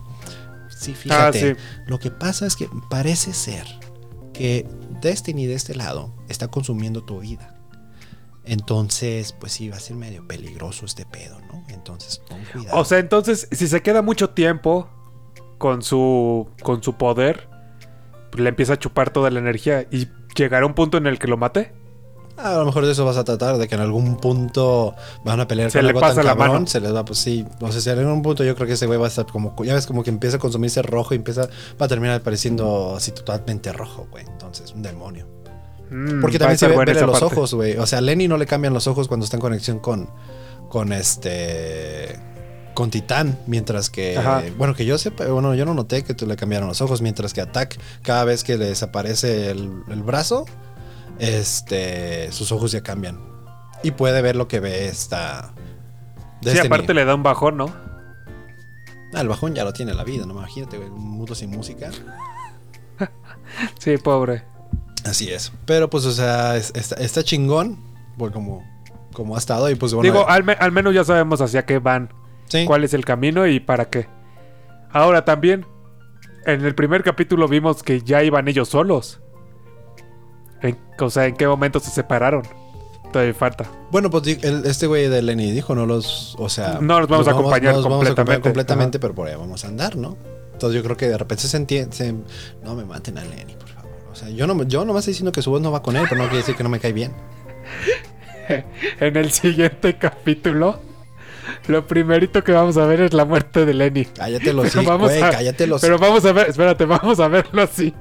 [0.70, 1.50] Sí, fíjate.
[1.50, 1.62] Ah, sí.
[1.84, 3.66] Lo que pasa es que parece ser
[4.32, 4.66] que
[5.02, 7.54] Destiny de este lado está consumiendo tu vida.
[8.46, 11.64] Entonces, pues sí, va a ser medio peligroso este pedo, ¿no?
[11.68, 12.78] Entonces, pon cuidado.
[12.78, 14.88] O sea, entonces, si se queda mucho tiempo
[15.58, 17.50] con su, con su poder,
[18.36, 21.36] le empieza a chupar toda la energía y llegará un punto en el que lo
[21.36, 21.72] mate.
[22.36, 25.48] a lo mejor de eso vas a tratar, de que en algún punto van a
[25.48, 26.66] pelear Se con le algo pasa tan la cabrón, mano.
[26.66, 27.46] se les va, pues sí.
[27.60, 29.54] O sea, si en algún punto yo creo que ese güey va a estar como,
[29.64, 31.48] ya ves, como que empieza a consumirse rojo y empieza,
[31.80, 34.24] va a terminar pareciendo así totalmente rojo, güey.
[34.26, 35.26] Entonces, un demonio.
[35.90, 37.24] Mm, Porque también se ve, vele los parte.
[37.36, 37.76] ojos, güey.
[37.78, 40.10] O sea, a Lenny no le cambian los ojos cuando está en conexión con,
[40.68, 42.18] con este,
[42.76, 44.42] con Titán, mientras que, Ajá.
[44.58, 47.32] bueno, que yo sepa, bueno, yo no noté que tú le cambiaron los ojos, mientras
[47.32, 50.44] que Attack, cada vez que le desaparece el, el brazo,
[51.18, 53.18] este, sus ojos ya cambian.
[53.82, 55.52] Y puede ver lo que ve esta...
[56.42, 56.66] Sí, Destiny.
[56.66, 57.74] aparte le da un bajón, ¿no?
[59.14, 61.90] Ah, el bajón ya lo tiene la vida, no imagínate, güey, un mundo sin música.
[63.78, 64.44] Sí, pobre.
[65.04, 65.52] Así es.
[65.66, 67.78] Pero pues, o sea, es- está, está chingón.
[68.18, 68.62] Por como,
[69.12, 69.70] como ha estado.
[69.70, 70.10] Y pues bueno.
[70.12, 72.10] Digo, al, me- al menos ya sabemos hacia qué van,
[72.46, 72.64] sí.
[72.66, 74.08] cuál es el camino y para qué.
[74.90, 75.66] Ahora también,
[76.46, 79.20] en el primer capítulo vimos que ya iban ellos solos.
[80.62, 82.42] En- o sea, ¿en qué momento se separaron?
[83.12, 83.66] Todavía falta.
[83.90, 86.34] Bueno, pues el- este güey de Lenny dijo, no los.
[86.38, 86.78] O sea.
[86.80, 88.42] No los vamos a acompañar nos vamos a acompañar completamente.
[88.42, 90.16] completamente, pero por ahí vamos a andar, ¿no?
[90.52, 92.14] Entonces yo creo que de repente se entiende.
[92.64, 93.90] no me maten a Lenny, por favor.
[94.10, 96.06] O sea, yo no yo nomás estoy diciendo que su voz no va con él,
[96.08, 97.12] pero no quiere decir que no me cae bien.
[99.00, 100.78] En el siguiente capítulo,
[101.68, 104.04] lo primerito que vamos a ver es la muerte de Lenny.
[104.06, 107.28] Cállate los Pero vamos güey, a- cállate los Pero vamos a ver, espérate, vamos a
[107.28, 107.94] verlo así.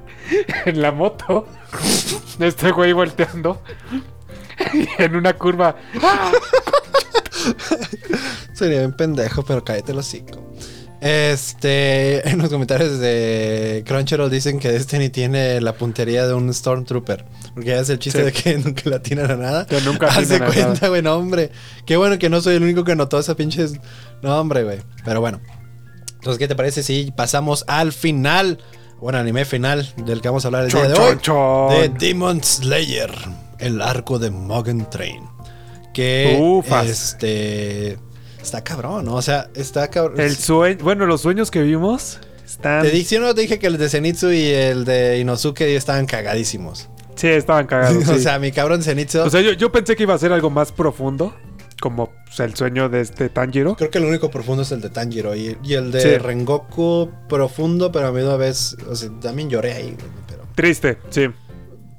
[0.64, 1.46] En la moto.
[2.40, 3.62] Este güey volteando.
[4.72, 5.76] Y en una curva.
[8.52, 10.42] Sería bien pendejo, pero cállate los cinco.
[11.00, 17.24] Este, en los comentarios de Crunchyroll dicen que Destiny tiene la puntería de un Stormtrooper.
[17.54, 18.24] Porque ya es el chiste Sí.
[18.24, 19.66] de que nunca la tiran a nada.
[19.66, 21.50] Que nunca Hace cuenta, güey, no, hombre.
[21.84, 23.74] Qué bueno que no soy el único que notó esas pinches.
[24.22, 24.78] No, hombre, güey.
[25.04, 25.40] Pero bueno.
[26.14, 28.58] Entonces, ¿qué te parece si pasamos al final?
[29.00, 31.16] Bueno, anime final del que vamos a hablar el día Chon, de hoy.
[31.20, 31.70] chon, chon.
[31.70, 33.12] De Demon Slayer,
[33.58, 35.22] el arco de Mugen Train.
[35.92, 36.86] Que Ufas.
[36.88, 37.98] este
[38.46, 39.14] está cabrón, ¿no?
[39.14, 40.20] O sea, está cabrón.
[40.20, 42.82] El sueño, bueno, los sueños que vimos están.
[42.82, 46.88] Te dije, no te dije que el de Zenitsu y el de Inosuke estaban cagadísimos.
[47.16, 48.08] Sí, estaban cagados.
[48.08, 49.20] o sea, mi cabrón Zenitsu.
[49.20, 51.34] O sea, yo, yo pensé que iba a ser algo más profundo,
[51.80, 53.74] como pues, el sueño de este Tanjiro.
[53.76, 56.18] creo que el único profundo es el de Tanjiro y, y el de Sí.
[56.18, 59.96] Rengoku profundo, pero a misma vez, o sea, también lloré ahí,
[60.28, 61.26] pero Triste, sí.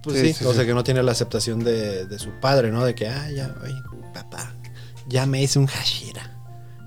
[0.01, 2.71] pues Sí, sí, sí, o sea, que no tiene la aceptación de, de su padre,
[2.71, 2.85] ¿no?
[2.85, 3.75] De que, ah, ya, oye,
[4.13, 4.53] papá,
[5.07, 6.36] ya me hice un Hashira.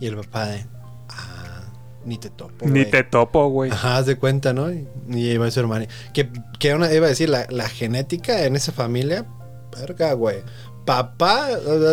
[0.00, 0.66] Y el papá de,
[1.08, 1.62] ah,
[2.04, 2.64] ni te topo.
[2.64, 2.90] Ni güey".
[2.90, 3.70] te topo, güey.
[3.70, 4.72] Ajá, haz de cuenta, ¿no?
[4.72, 5.86] Y, y iba a su hermano.
[6.12, 9.26] Que, que una, iba a decir, la, la genética en esa familia,
[9.78, 10.38] verga, güey.
[10.86, 11.48] Papá,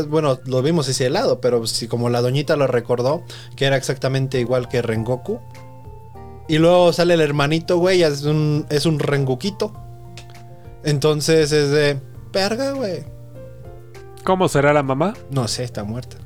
[0.08, 3.24] bueno, lo vimos ese lado, pero si como la doñita lo recordó,
[3.56, 5.40] que era exactamente igual que Rengoku.
[6.48, 9.74] Y luego sale el hermanito, güey, es un, es un Renguquito.
[10.84, 12.00] Entonces es de,
[12.32, 13.04] verga, güey.
[14.24, 15.14] ¿Cómo será la mamá?
[15.30, 16.18] No sé, está muerta.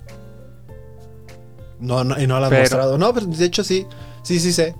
[1.82, 2.98] No, no, y no la Pero- mostrado.
[2.98, 3.86] No, pero de hecho sí,
[4.24, 4.76] sí, sí sé.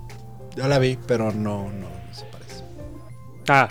[0.56, 2.64] Yo la vi, pero no, no, no se parece.
[3.48, 3.68] Ah,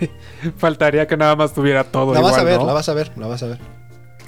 [0.56, 2.66] faltaría que nada más tuviera todo La igual, vas a ver, ¿no?
[2.66, 3.58] la vas a ver, la vas a ver.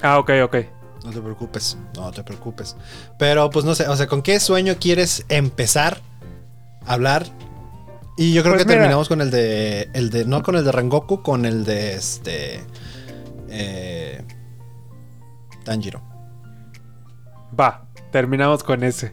[0.02, 0.56] Ah, ok, ok.
[1.04, 2.76] No te preocupes, no te preocupes.
[3.18, 6.00] Pero pues no sé, o sea, ¿con qué sueño quieres empezar
[6.86, 7.26] a hablar?
[8.16, 8.80] Y yo creo Pues que mira.
[8.80, 12.62] terminamos con el de, el de, no con el de Rengoku, con el de este,
[13.48, 14.24] eh,
[15.64, 16.00] Tanjiro.
[17.58, 17.83] Va,
[18.14, 19.12] terminamos con ese.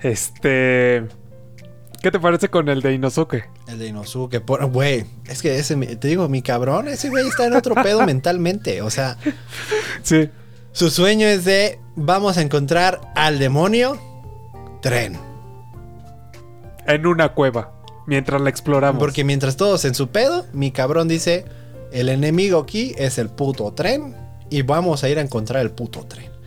[0.00, 1.06] Este...
[2.02, 3.50] ¿Qué te parece con el de Inosuke?
[3.66, 7.52] El de Inosuke, güey, es que ese, te digo, mi cabrón, ese güey está en
[7.52, 9.18] otro pedo mentalmente, o sea,
[10.02, 10.30] Sí.
[10.72, 14.00] su sueño es de, vamos a encontrar al demonio,
[14.80, 15.18] tren.
[16.86, 17.74] En una cueva,
[18.06, 19.00] mientras la exploramos.
[19.00, 21.44] Porque mientras todos en su pedo, mi cabrón dice,
[21.92, 24.16] el enemigo aquí es el puto tren
[24.48, 26.37] y vamos a ir a encontrar el puto tren.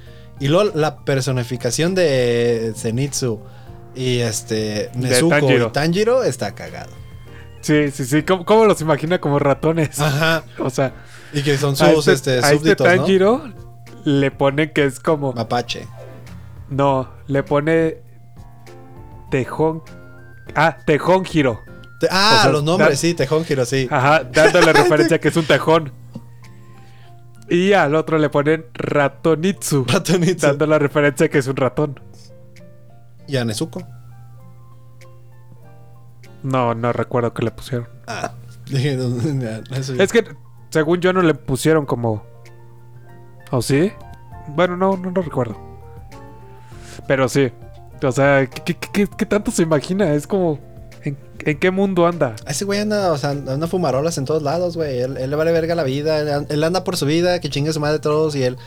[0.41, 3.39] Y luego la personificación de Zenitsu
[3.95, 5.67] y este Nezuko Tanjiro.
[5.67, 6.91] y Tanjiro está cagado.
[7.61, 8.23] Sí, sí, sí.
[8.23, 9.99] ¿Cómo, cómo los imagina como ratones?
[9.99, 10.43] Ajá.
[10.59, 10.93] O sea,
[11.31, 12.93] Y que son a sus este, este, a este súbditos, ¿no?
[12.95, 13.53] Tanjiro
[14.03, 15.31] le pone que es como...
[15.33, 15.87] Mapache.
[16.69, 17.97] No, le pone...
[19.29, 19.83] Tejón...
[20.55, 21.59] Ah, Tejón Giro.
[21.99, 23.87] Te- ah, O sea, los nombres, da- sí, Tejón Giro, sí.
[23.91, 25.91] Ajá, dándole referencia que es un tejón.
[27.53, 29.85] Y al otro le ponen Ratonitsu.
[29.87, 30.47] Ratonitsu.
[30.47, 31.99] Dando la referencia que es un ratón.
[33.27, 33.81] Y a Nezuko.
[36.43, 37.87] No, no recuerdo que le pusieron.
[38.07, 38.31] Ah.
[39.99, 40.23] Es que,
[40.69, 42.23] según yo, no le pusieron como.
[43.51, 43.91] ¿O sí?
[44.47, 45.57] Bueno, no, no lo recuerdo.
[47.07, 47.51] Pero sí.
[48.01, 50.13] O sea, ¿qué, qué- qué- qué tanto se imagina?
[50.13, 50.57] Es como.
[51.45, 52.35] ¿En, qué mundo anda?
[52.47, 54.99] Ese güey anda, o sea, anda fumarolas en todos lados, güey.
[54.99, 56.19] Él, él le vale verga la vida.
[56.47, 58.35] Él, anda por su vida, que chingue su madre todos.
[58.35, 58.57] Y él,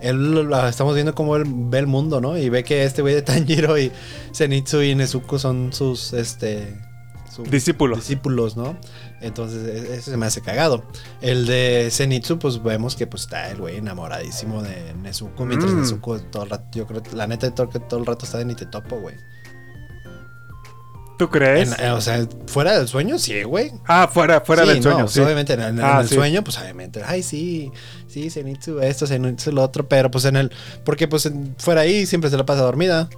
[0.00, 2.36] él estamos viendo cómo él ve el mundo, ¿no?
[2.38, 3.90] Y ve que este güey de Tanjiro y
[4.34, 6.78] Zenitsu y Nezuko son sus, este...
[7.34, 7.98] sus Discípulos.
[7.98, 8.76] discípulos, ¿no?
[9.20, 10.84] Entonces, e- ese se me hace cagado.
[11.22, 15.46] El de Zenitsu, pues vemos que pues está el güey enamoradísimo de Nezuko.
[15.46, 15.80] Mientras Mm.
[15.80, 18.54] Nezuko todo el rato, yo creo, la neta, todo, todo el rato está de ni
[18.54, 19.16] te topo, güey.
[21.18, 21.72] ¿Tú crees?
[21.78, 23.70] En- eh, o sea, fuera del sueño, sí, güey.
[23.86, 24.98] ah, fuera, fuera Sí, del no, sueño.
[25.00, 25.20] pues, sí.
[25.20, 26.14] Obviamente, en, en- en Ah, el sí.
[26.16, 27.70] sueño, pues obviamente, ay, sí,
[28.08, 30.50] sí, Zenitsu esto, Zenitsu lo otro, pero pues en el,
[30.84, 33.08] porque pues fuera ahí siempre se la pasa dormida.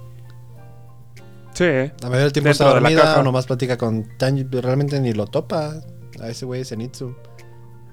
[1.53, 1.63] Sí.
[1.65, 5.73] La mayoría del tiempo está dormida o nomás platica con Tanji, realmente ni lo topa
[6.21, 7.15] a ese güey Zenitsu.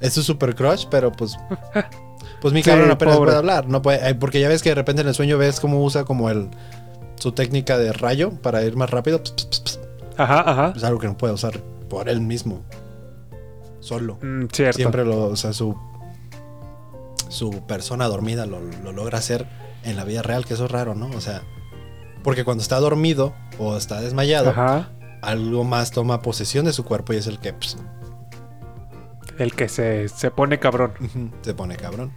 [0.00, 1.34] Es su super crush, pero pues,
[2.42, 3.28] pues mi cabrón apenas pobre.
[3.28, 5.82] puede hablar, no puede, porque ya ves que de repente en el sueño ves cómo
[5.82, 6.50] usa como el,
[7.18, 9.80] su técnica de rayo para ir más rápido, pues, pues, pues, pues,
[10.16, 10.72] Ajá, ajá.
[10.76, 11.58] es algo que no puede usar
[11.88, 12.62] por él mismo,
[13.80, 14.18] solo.
[14.22, 14.76] Mm, cierto.
[14.76, 15.76] Siempre lo, o sea, su,
[17.28, 19.46] su persona dormida lo, lo logra hacer
[19.82, 21.10] en la vida real, que eso es raro, ¿no?
[21.16, 21.42] O sea,
[22.22, 24.88] porque cuando está dormido o está desmayado, Ajá.
[25.22, 27.76] algo más toma posesión de su cuerpo y es el que pues,
[29.38, 30.92] El que se, se pone cabrón.
[31.42, 32.12] se pone cabrón.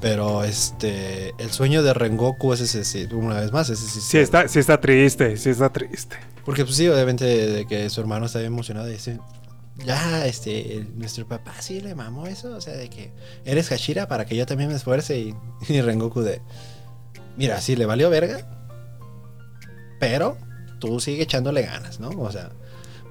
[0.00, 4.00] Pero este, el sueño de Rengoku es ese, sí, una vez más, ese sí.
[4.00, 6.16] Sí está, sí está triste, sí está triste.
[6.44, 9.18] Porque pues sí, obviamente de que su hermano está bien emocionado y dice,
[9.84, 13.12] ya, este, nuestro papá sí le mamó eso, o sea, de que
[13.44, 15.34] eres Hashira para que yo también me esfuerce y,
[15.68, 16.40] y Rengoku de,
[17.36, 18.46] mira, sí le valió verga,
[19.98, 20.38] pero
[20.78, 22.08] tú sigue echándole ganas, ¿no?
[22.08, 22.50] O sea,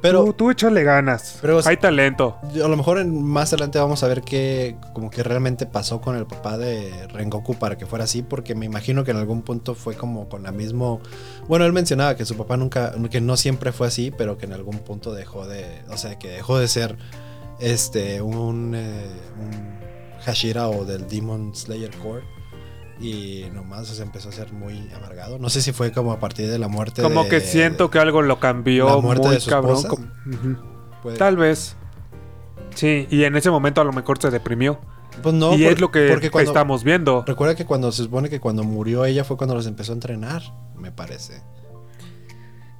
[0.01, 1.37] pero tú, tú échale ganas.
[1.41, 2.37] Pero- Hay talento.
[2.63, 6.15] a lo mejor en- más adelante vamos a ver qué como que realmente pasó con
[6.15, 9.75] el papá de Rengoku para que fuera así, porque me imagino que en algún punto
[9.75, 11.01] fue como con la mismo,
[11.47, 14.53] bueno, él mencionaba que su papá nunca, que no siempre fue así, pero que en
[14.53, 16.97] algún punto dejó de, o sea, que dejó de ser
[17.59, 19.05] este un, eh,
[19.39, 19.79] un
[20.25, 22.23] Hashira o del Demon Slayer Core.
[22.99, 25.39] Y nomás se empezó a ser muy amargado.
[25.39, 27.97] No sé si fue como a partir de la muerte Como de- que siento que
[27.99, 29.81] algo lo la cambió muerte muy de su cabrón.
[29.83, 30.05] como-
[31.17, 31.75] Tal vez.
[32.75, 34.79] Sí, y en ese momento a lo mejor se deprimió.
[35.23, 37.23] Pues no, y por- es lo que cuando- estamos viendo.
[37.25, 40.41] Recuerda que cuando se supone que cuando murió ella fue cuando los empezó a entrenar,
[40.77, 41.41] me parece.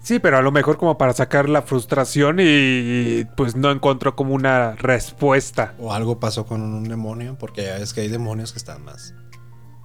[0.01, 4.15] Sí, pero a lo mejor como para sacar la frustración y, y, pues no encontró
[4.15, 5.75] como una respuesta.
[5.79, 9.13] O algo pasó con un demonio, porque ya es que hay demonios que están más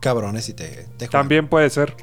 [0.05, 1.09] cabrones y te, te.
[1.09, 1.97] También puede ser.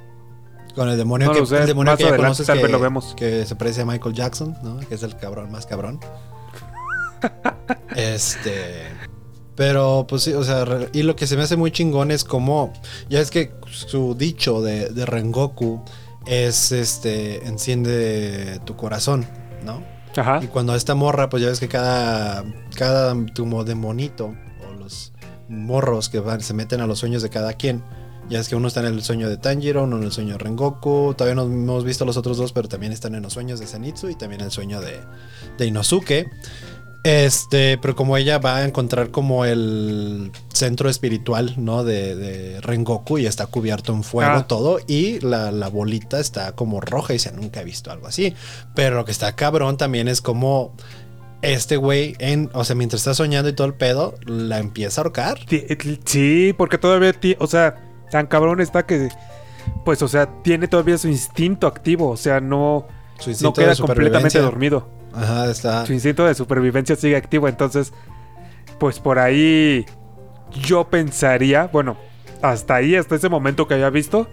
[0.75, 2.79] Con el demonio No que, sé, el demonio que ya conoces tal que, vez lo
[2.79, 3.13] vemos.
[3.15, 4.79] que se parece a Michael Jackson, ¿no?
[4.79, 5.99] Que es el cabrón más cabrón.
[7.95, 8.87] este.
[9.55, 12.73] Pero, pues sí, o sea, y lo que se me hace muy chingón es como,
[13.09, 15.83] ya es que su dicho de, de Rengoku
[16.25, 19.27] es, este, enciende tu corazón,
[19.63, 19.83] ¿no?
[20.15, 20.39] Ajá.
[20.41, 22.43] Y cuando esta morra, pues ya ves que cada,
[22.75, 24.33] cada como demonito
[25.51, 27.83] morros que van, se meten a los sueños de cada quien.
[28.29, 30.37] Ya es que uno está en el sueño de Tanjiro, uno en el sueño de
[30.37, 31.13] Rengoku.
[31.17, 34.09] Todavía no hemos visto los otros dos, pero también están en los sueños de Zenitsu
[34.09, 34.99] y también en el sueño de,
[35.57, 36.29] de Inosuke.
[37.03, 41.83] Este, pero como ella va a encontrar como el centro espiritual, ¿no?
[41.83, 44.47] De, de Rengoku y está cubierto en fuego Ah.
[44.47, 48.35] todo y la, la bolita está como roja y dice, nunca he visto algo así.
[48.75, 50.75] Pero lo que está cabrón también es como
[51.41, 55.03] este güey, en, o sea, mientras está soñando y todo el pedo, la empieza a
[55.03, 55.39] ahorcar.
[55.45, 55.65] Ti-
[56.05, 57.75] Sí, porque todavía, o sea,
[58.11, 59.09] tan cabrón está que,
[59.85, 62.87] pues, o sea, tiene todavía su instinto activo, o sea, no,
[63.19, 64.87] Su no queda de completamente dormido.
[65.13, 65.85] Ajá, está.
[65.85, 67.91] Su instinto de supervivencia sigue activo, entonces,
[68.79, 69.85] pues por ahí
[70.53, 71.97] yo pensaría, bueno,
[72.41, 74.27] hasta ahí, hasta ese momento que había visto,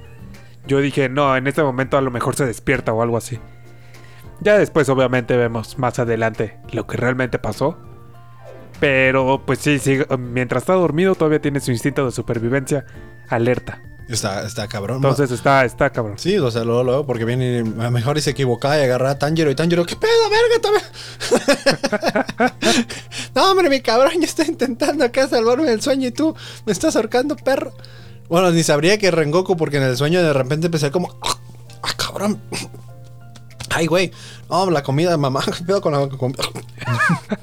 [0.67, 3.39] yo dije, no, en este momento a lo mejor se despierta o algo así.
[4.41, 7.77] Ya después obviamente vemos más adelante lo que realmente pasó.
[8.81, 12.87] Pero pues sí, sí, mientras está dormido todavía tiene su instinto de supervivencia
[13.29, 13.83] alerta.
[14.09, 14.97] Está, está cabrón.
[14.97, 16.19] Entonces está, está cabrón.
[16.19, 18.83] Sí, o sea, luego, luego, porque viene y a lo mejor y se equivocaba y
[18.83, 20.59] agarraba a Tanjiro y Tanjiro, ¿qué pedo, verga?
[20.63, 20.85] también?"
[23.35, 26.35] no, hombre, mi cabrón, yo estoy intentando acá salvarme del sueño y tú
[26.65, 27.73] me estás ahorcando, perro.
[28.31, 32.41] Bueno, ni sabría que Rengoku, porque en el sueño de repente empecé como, ¡ah, cabrón!
[33.71, 34.11] Ay, güey,
[34.49, 36.43] no, la comida, mamá, ¿qué pedo con la comida?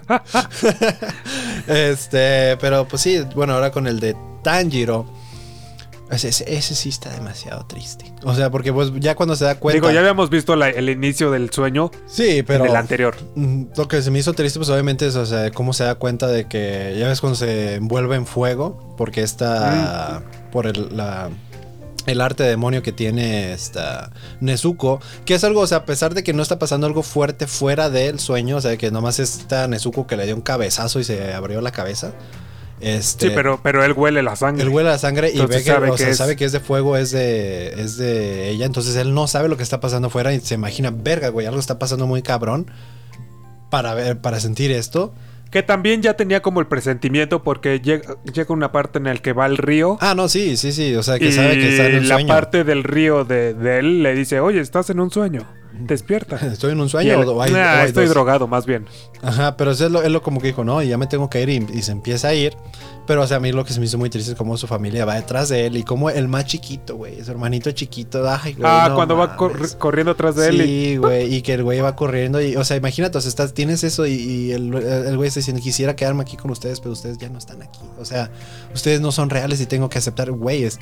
[1.67, 5.05] este, pero pues sí, bueno, ahora con el de Tanjiro.
[6.11, 8.13] Ese, sí está demasiado triste.
[8.23, 9.75] O sea, porque pues ya cuando se da cuenta.
[9.81, 12.63] Digo, ya habíamos visto la- el inicio del sueño Sí, pero.
[12.65, 13.15] en el anterior.
[13.33, 15.95] Mm, Lo que se me hizo triste, pues obviamente es, o sea, cómo se da
[15.95, 20.21] cuenta de que ya ves cuando se envuelve en fuego, porque está
[20.51, 21.29] por el, la-
[22.05, 26.23] el arte demonio que tiene esta Nezuko, que es algo, o sea, a pesar de
[26.23, 30.05] que no está pasando algo fuerte fuera del sueño, o sea, que nomás está Nezuko
[30.07, 32.13] que le dio un cabezazo y se abrió la cabeza.
[32.81, 34.61] Este, Sí, pero, pero él huele la sangre.
[34.63, 36.43] él huele la sangre y Entonces ve que, sabe o que sea, es- sabe que
[36.45, 38.65] es de fuego, es de, es de ella.
[38.65, 41.59] Entonces él no sabe lo que está pasando afuera y se imagina, verga, güey, algo
[41.59, 42.69] está pasando muy cabrón
[43.69, 45.13] para ver, para sentir esto.
[45.55, 49.31] Que también ya tenía como el presentimiento porque llega, llega una parte en la que
[49.31, 49.97] va al río.
[50.01, 50.93] Ah, no, sí, sí, sí.
[50.95, 52.27] O sea, que y sabe que está en un la sueño.
[52.27, 55.47] parte del río de, de él le dice, oye, estás en un sueño.
[55.79, 56.35] Despierta.
[56.51, 58.13] Estoy en un sueño o hay, "Nah, o hay estoy dos".
[58.13, 58.85] drogado más bien.
[59.21, 61.29] Ajá, pero eso es lo, es lo como que dijo, no, y ya me tengo
[61.29, 62.55] que ir y, y se empieza a ir.
[63.07, 64.65] Pero, o sea, a mí lo que se me hizo muy triste es cómo su
[64.65, 68.53] familia va detrás de él y cómo el más chiquito, güey, su hermanito chiquito, ay,
[68.53, 70.61] güey, ah, no cuando va cor- corriendo atrás de él.
[70.63, 73.53] Sí, güey, y que el güey va corriendo y, o sea, imagínate, o sea, estás,
[73.53, 76.93] tienes eso y, y el, el güey está diciendo, quisiera quedarme aquí con ustedes, pero
[76.93, 77.79] ustedes ya no están aquí.
[77.99, 78.31] O sea,
[78.73, 80.79] ustedes no son reales y tengo que aceptar, güey, es-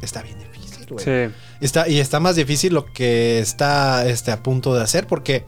[0.00, 0.55] está bien difícil,
[0.94, 1.04] güey.
[1.04, 1.34] Sí.
[1.60, 5.44] Está, y está más difícil lo que está este, a punto de hacer porque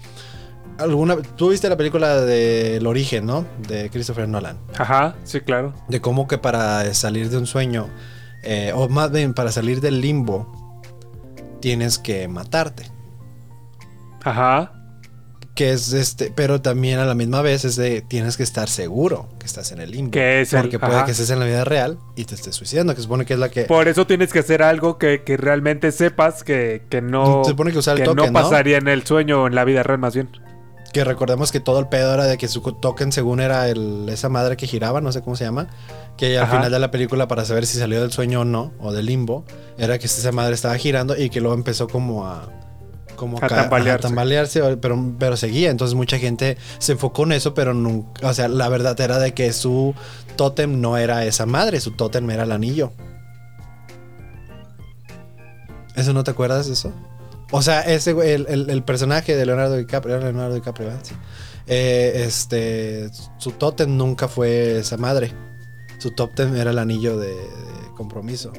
[0.78, 3.44] alguna tú viste la película de El origen, ¿no?
[3.66, 4.58] De Christopher Nolan.
[4.76, 5.74] Ajá, sí, claro.
[5.88, 7.88] De cómo que para salir de un sueño,
[8.42, 10.80] eh, o más bien para salir del limbo,
[11.60, 12.90] tienes que matarte.
[14.22, 14.72] Ajá.
[15.58, 19.26] Que es este, pero también a la misma vez es de tienes que estar seguro
[19.40, 20.12] que estás en el limbo.
[20.12, 21.04] Que es el- porque puede ajá.
[21.04, 23.40] que estés en la vida real y te estés suicidando, que se supone que es
[23.40, 23.62] la que.
[23.64, 27.72] Por eso tienes que hacer algo que, que realmente sepas que, que no, Se supone
[27.72, 28.44] que usar el que token, no ¿no?
[28.44, 30.28] pasaría en el sueño o en la vida real más bien.
[30.92, 34.28] Que recordemos que todo el pedo era de que su token, según era el, esa
[34.28, 35.66] madre que giraba, no sé cómo se llama,
[36.16, 36.56] que al Ajá.
[36.58, 39.44] final de la película, para saber si salió del sueño o no, o del limbo,
[39.76, 42.48] era que esa madre estaba girando y que luego empezó como a.
[43.18, 44.62] como A tambalearse.
[44.80, 45.70] pero, pero seguía.
[45.70, 49.34] Entonces mucha gente se enfocó en eso, pero nunca, o sea, la verdad era de
[49.34, 49.94] que su
[50.36, 52.92] tótem no era esa madre, su tótem era el anillo.
[55.96, 56.92] ¿Eso no te acuerdas de eso?
[57.50, 60.90] O sea, ese el, el- el personaje de Leonardo DiCaprio, era Leonardo DiCaprio.
[61.66, 65.32] Eh, este, su tótem nunca fue esa madre.
[65.98, 68.52] Su tótem era el anillo de, de compromiso.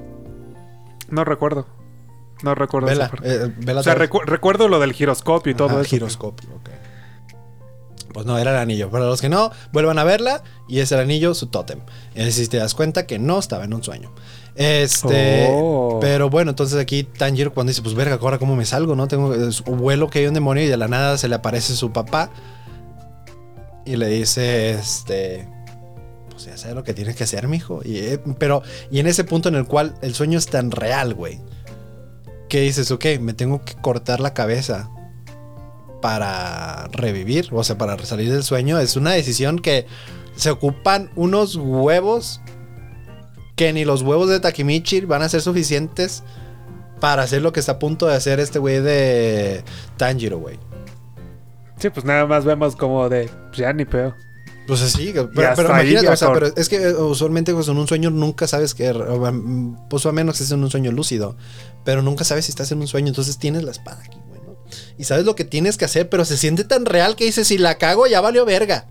[1.10, 1.66] No recuerdo.
[2.44, 3.34] No recuerdo Vela, esa parte.
[3.36, 5.90] eh, vela O sea, recu- recuerdo lo del giroscopio y todo Ajá, eso.
[5.90, 6.70] Giroscopio, ok.
[8.14, 8.90] Pues no, era el anillo.
[8.90, 11.80] Para los que no, vuelvan a verla y es el anillo, su tótem.
[12.18, 14.12] Así te das cuenta que no estaba en un sueño.
[14.56, 15.48] Este.
[15.52, 16.00] Oh.
[16.02, 19.08] Pero bueno, entonces aquí Tanjiro cuando dice, pues verga, ahora cómo me salgo, ¿no?
[19.08, 19.28] Tengo
[19.68, 22.30] un vuelo que hay un demonio y de la nada se le aparece su papá.
[23.86, 25.48] Y le dice, este.
[26.32, 27.82] Pues ya sabes lo que tienes que hacer, mijo.
[27.86, 31.14] Y, eh, pero, y en ese punto en el cual el sueño es tan real,
[31.14, 31.40] güey.
[32.50, 34.89] Que dices, ok, me tengo que cortar la cabeza
[36.02, 38.80] para revivir, o sea, para salir del sueño.
[38.80, 39.86] Es una decisión que
[40.36, 42.41] se ocupan unos huevos
[43.56, 46.24] que ni los huevos de Takemichi van a ser suficientes
[47.00, 49.64] para hacer lo que está a punto de hacer este güey de
[49.97, 50.58] Tanjiro, güey.
[51.78, 53.30] Sí, pues nada más vemos como de.
[53.47, 54.16] pues ya ni peo.
[54.70, 58.11] Pues sí, pero, imagínate, o sea, pero es que eh, usualmente pues, en un sueño
[58.11, 58.93] nunca sabes que,
[59.89, 61.36] pues a menos que estés en un sueño lúcido,
[61.84, 64.55] pero nunca sabes si estás en un sueño, entonces tienes la espada aquí, güey, ¿no?
[64.99, 67.57] Y sabes lo que tienes que hacer, pero se siente tan real que dices, si
[67.57, 68.86] la cago ya valió verga.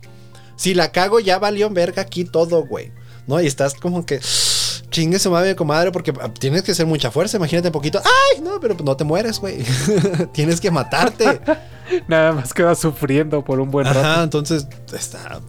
[0.57, 2.91] Si la cago ya valió verga aquí todo, güey.
[3.29, 3.41] ¿No?
[3.41, 4.19] Y estás como que
[4.91, 8.03] chingue su madre, comadre, porque ah, tienes que hacer mucha fuerza, imagínate un poquito.
[8.05, 9.65] Ay, no, pero no te mueres, güey.
[10.33, 11.41] tienes que matarte.
[12.09, 14.01] Nada más queda sufriendo por un buen rato.
[14.01, 15.41] Ajá, entonces está.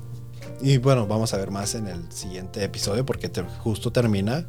[0.62, 4.46] Y bueno, vamos a ver más en el siguiente episodio porque te- justo termina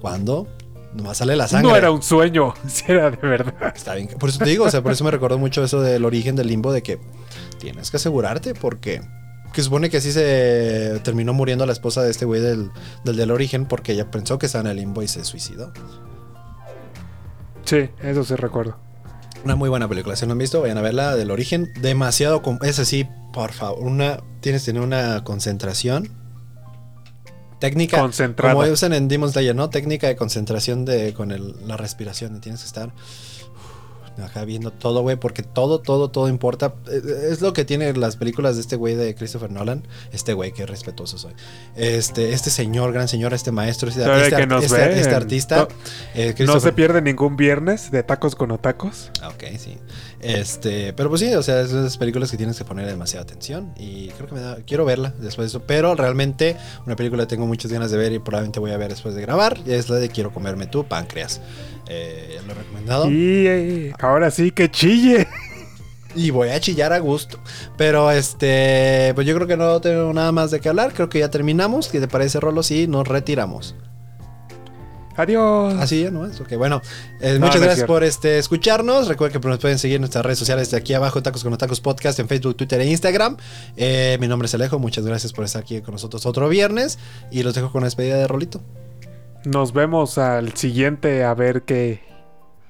[0.00, 0.48] cuando
[0.94, 1.70] nomás sale la sangre.
[1.70, 2.54] No era un sueño,
[2.88, 3.72] era de verdad.
[3.74, 4.08] Está bien.
[4.18, 6.48] Por eso te digo, o sea, por eso me recordó mucho eso del origen del
[6.48, 6.98] limbo de que
[7.58, 9.02] tienes que asegurarte porque
[9.52, 12.70] que supone que así se terminó muriendo la esposa de este güey del,
[13.04, 15.72] del del origen porque ella pensó que estaba en el limbo y se suicidó.
[17.64, 18.76] Sí, eso sí recuerdo.
[19.44, 20.14] Una muy buena película.
[20.16, 21.72] Si no han visto, vayan a verla del origen.
[21.80, 22.42] Demasiado.
[22.62, 23.80] Es así, por favor.
[23.82, 26.10] Una, tienes que tener una concentración.
[27.58, 28.00] Técnica.
[28.00, 28.54] Concentrada.
[28.54, 29.70] Como usan en Demon Slayer, ¿no?
[29.70, 32.40] Técnica de concentración de, con el- la respiración.
[32.40, 32.92] Tienes que estar
[34.22, 35.16] acá viendo todo, güey.
[35.16, 36.74] Porque todo, todo, todo importa.
[36.90, 39.86] Eh, Es lo que tienen las películas de este güey de Christopher Nolan.
[40.12, 41.32] Este güey, qué respetuoso soy.
[41.76, 45.14] Este, este señor, gran señor, este maestro, este, Sabe este que art- nos este- este
[45.14, 45.56] artista.
[45.56, 45.68] no-
[46.14, 49.10] eh, No se pierde ningún viernes de tacos con otacos.
[49.20, 49.78] Ah, Ok, sí.
[50.20, 53.72] Este, pero pues sí, o sea, es esas películas que tienes que poner demasiada atención
[53.76, 56.56] y creo que me da, quiero verla después de eso, pero realmente
[56.86, 59.22] una película que tengo muchas ganas de ver y probablemente voy a ver después de
[59.22, 61.40] grabar es la de Quiero comerme tu páncreas.
[61.88, 65.26] Eh, lo he recomendado Y eh, ahora sí que chille.
[66.14, 67.38] y voy a chillar a gusto.
[67.76, 71.18] Pero este, pues yo creo que no tengo nada más de qué hablar, creo que
[71.18, 71.88] ya terminamos.
[71.88, 72.62] ¿Qué te parece, Rolo?
[72.62, 73.74] Sí, nos retiramos.
[75.14, 75.74] Adiós.
[75.78, 76.40] Así ya, ¿no es?
[76.40, 76.80] Ok, bueno.
[77.20, 79.08] eh, No, muchas no gracias por este, escucharnos.
[79.08, 81.82] Recuerden que nos pueden seguir en nuestras redes sociales de aquí abajo, Tacos con Tacos
[81.82, 83.36] Podcast, en Facebook, Twitter e Instagram.
[83.76, 84.78] Eh, mi nombre es Alejo.
[84.78, 86.98] Muchas gracias por estar aquí con nosotros otro viernes.
[87.30, 88.62] Y los dejo con la despedida de Rolito.
[89.44, 92.00] Nos vemos al siguiente a ver qué,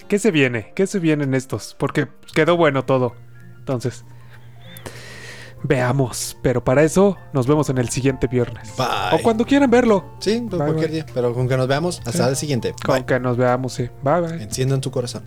[0.08, 3.14] qué se viene, qué se vienen estos, porque quedó bueno todo.
[3.58, 4.04] Entonces,
[5.62, 6.36] veamos.
[6.42, 8.74] Pero para eso nos vemos en el siguiente viernes.
[8.76, 8.86] Bye.
[9.18, 10.14] O cuando quieran verlo.
[10.18, 11.02] Sí, pues Bye, cualquier bye.
[11.02, 11.06] día.
[11.14, 12.00] Pero con que nos veamos.
[12.06, 12.30] Hasta Sí.
[12.30, 12.74] el siguiente.
[12.84, 13.88] Con que nos veamos, sí.
[14.02, 14.42] Bye bye.
[14.42, 15.24] Enciendan tu corazón.